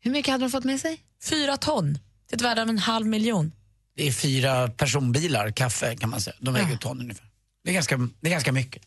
[0.00, 1.00] Hur mycket hade de fått med sig?
[1.22, 3.52] Fyra ton till ett värde av en halv miljon.
[3.96, 6.36] Det är fyra personbilar kaffe kan man säga.
[6.40, 7.26] De väger ett ton ungefär.
[7.64, 8.82] Det är ganska, det är ganska mycket.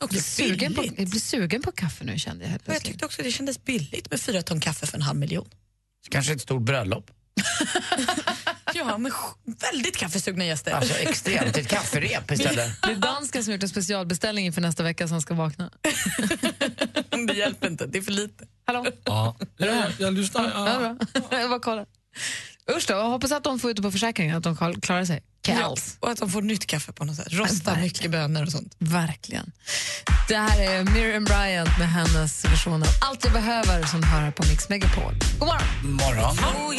[0.00, 3.04] Jag blir, sugen på, jag blir sugen på kaffe nu kände jag Och jag tyckte
[3.04, 5.48] också det kändes billigt med fyra ton kaffe för en halv miljon.
[6.10, 7.10] Kanske ett stort bröllop.
[8.74, 9.12] Ja, men
[9.44, 10.72] väldigt kaffesugna gäster.
[10.72, 11.56] Alltså extremt.
[11.56, 12.82] Ett kafferep istället.
[12.82, 15.70] Det är dansken som har gjort en specialbeställning inför nästa vecka som ska vakna.
[17.26, 18.46] det hjälper inte, det är för lite.
[18.78, 18.86] Hallå?
[19.04, 20.44] Ja, jag, jag lyssnar.
[20.54, 20.96] Ja, bra.
[21.40, 21.86] Jag bara kollar.
[22.76, 25.22] Usch då, jag hoppas att de får ute på försäkringen, att de klar- klarar sig.
[25.46, 25.96] Ja, Kals.
[26.00, 27.26] och att de får nytt kaffe på något sätt.
[27.30, 28.74] Rosta mycket bönor och sånt.
[28.78, 29.52] Verkligen.
[30.28, 34.42] Det här är Miriam Bryant med hennes version av Allt jag behöver som hör på
[34.50, 35.14] Mix Megapol.
[35.38, 35.92] God morgon!
[35.92, 36.36] Morgon.
[36.38, 36.74] Oh,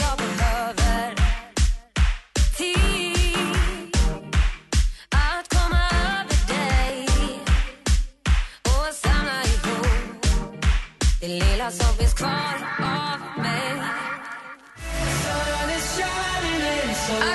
[11.23, 13.73] det lilla som finns kvar av mig.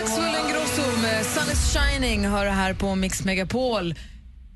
[0.01, 3.95] Axel Ingrosso med Sun is shining hör du här på Mix Megapol.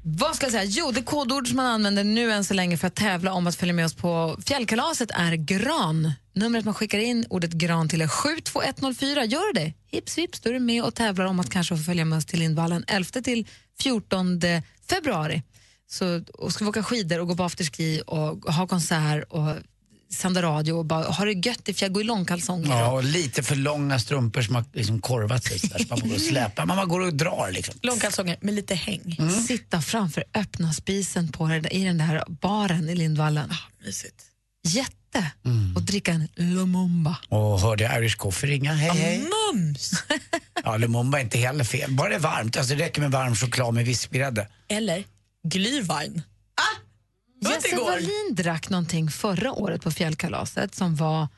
[0.05, 0.65] Vad ska jag säga?
[0.65, 3.57] Jo, det kodord som man använder nu än så länge för att tävla om att
[3.57, 6.13] följa med oss på fjällkalaset är GRAN.
[6.35, 9.25] Numret man skickar in ordet GRAN till är 72104.
[9.25, 9.73] Gör det!
[9.91, 12.27] Hips vips, då är du med och tävlar om att kanske få följa med oss
[12.27, 13.47] till Lindvallen 11 till
[13.83, 14.41] 14
[14.91, 15.43] februari.
[15.93, 19.55] Så och ska vi åka skidor och gå på afterski och ha konsert och
[20.13, 22.71] sända radio och bara ha det gött i fjäll, gå i långkalsonger.
[22.71, 26.09] Ja, och lite för långa strumpor som har liksom korvat sig sådär, så man får
[26.09, 26.67] gå och släpa.
[26.67, 27.75] Man går och drar liksom.
[27.83, 29.19] Långkalsonger med lite häng.
[29.47, 33.51] Sitta framför öppna spisen på i den där baren i Lindvallen.
[33.51, 34.23] Ah, mysigt.
[34.65, 35.33] Jätte!
[35.75, 37.17] Och dricka en Lumumba.
[37.29, 38.73] Och hörde Irish Coffee ringa.
[38.73, 39.25] Hej, hej.
[39.53, 39.93] Mums!
[40.65, 41.93] Ja, Lumumba är inte heller fel.
[41.93, 42.57] Bara det är varmt.
[42.57, 44.49] Alltså, det räcker med varm choklad med vispgrädde.
[44.69, 45.05] Eller
[45.49, 46.23] glühwein.
[46.55, 47.49] Ah!
[47.51, 47.83] Jesse det.
[47.83, 51.29] Wallin drack någonting förra året på fjällkalaset som var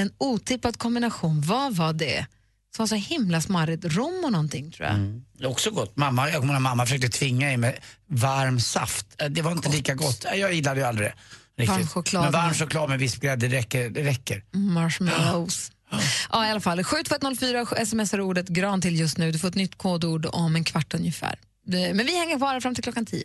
[0.00, 1.40] en otippad kombination.
[1.40, 2.26] Vad var det?
[2.76, 3.84] Som var så himla smarrigt.
[3.84, 4.96] Rom och någonting tror jag.
[5.38, 5.96] Det är också gott.
[5.96, 9.06] Mamma, jag kommer ihåg mamma försökte tvinga i mig varm saft.
[9.22, 10.24] Eh, Det var inte lika gott.
[10.36, 11.12] Jag gillade ju aldrig
[11.56, 11.66] det.
[11.66, 13.90] Varm choklad Men varm med- choklad med vispgrädde, det räcker.
[13.90, 14.44] Det räcker.
[14.52, 15.72] Marshmallows.
[16.32, 16.84] Ja, i alla fall.
[16.84, 19.32] 72104 smsar ordet gran till just nu.
[19.32, 21.38] Du får ett nytt kodord om en kvart ungefär.
[21.70, 23.24] Det- Men vi hänger kvar fram till klockan 10.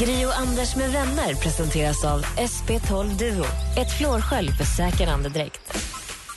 [0.00, 3.44] Gri och Anders med vänner presenteras av SP12 Duo.
[3.78, 5.60] Ett flårskölj för säker andedräkt.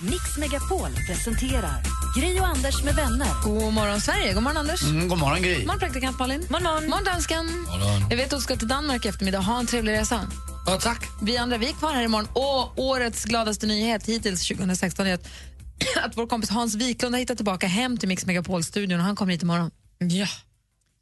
[0.01, 1.81] Mix Megapol presenterar
[2.19, 3.27] Gri och Anders med vänner.
[3.43, 4.33] God morgon, Sverige.
[4.33, 4.83] God morgon, Anders.
[4.83, 5.55] Mm, god morgon, Gry.
[5.55, 6.41] God morgon, praktikant Malin.
[6.41, 7.45] God morgon, morgon dansken.
[7.45, 8.09] Morgon.
[8.09, 9.39] Jag vet att du ska till Danmark i eftermiddag.
[9.39, 10.27] Ha en trevlig resa.
[10.65, 11.05] Ja, tack.
[11.21, 12.27] Vi andra vi är kvar här imorgon.
[12.33, 15.27] Och årets gladaste nyhet hittills 2016 är att
[16.05, 19.43] att vår kompis Hans Wiklund har hittat tillbaka hem till Mix Megapol-studion han kommer hit
[19.43, 19.71] imorgon.
[19.97, 20.27] Ja.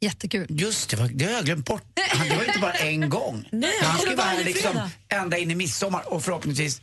[0.02, 0.46] Jättekul.
[0.50, 1.82] Just det, det har jag glömt bort.
[2.10, 3.48] Han- Det var inte bara en gång.
[3.52, 6.80] Nej, han ska vara här liksom ända in i midsommar och förhoppningsvis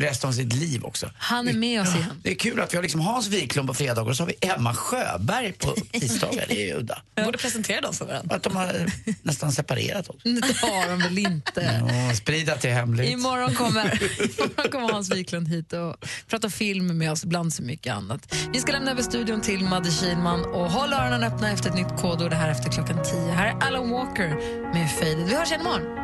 [0.00, 1.10] resten av sitt liv också.
[1.16, 2.20] Han är med oss igen.
[2.22, 4.48] Det är kul att vi har liksom Hans Wiklund på fredagar och så har vi
[4.48, 6.44] Emma Sjöberg på tisdagar.
[6.48, 7.02] Det är ju udda.
[7.24, 8.36] Borde presentera dem för varandra.
[8.36, 8.86] Att de har
[9.22, 10.28] nästan separerat också.
[10.28, 11.82] Det har de väl inte.
[12.08, 13.10] Ja, sprid att det är hemligt.
[13.10, 13.84] Imorgon kommer,
[14.22, 15.96] imorgon kommer Hans Wiklund hit och
[16.28, 18.34] prata film med oss bland så mycket annat.
[18.52, 22.00] Vi ska lämna över studion till Madde Kihlman och håll öronen öppna efter ett nytt
[22.00, 23.20] kodord det här efter klockan 10.
[23.32, 24.28] Här är Alan Walker
[24.74, 25.26] med Faded.
[25.28, 25.98] Vi hörs igen imorgon.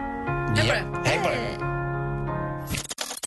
[0.57, 0.85] Hej på dig.
[1.05, 1.78] Hej på dig.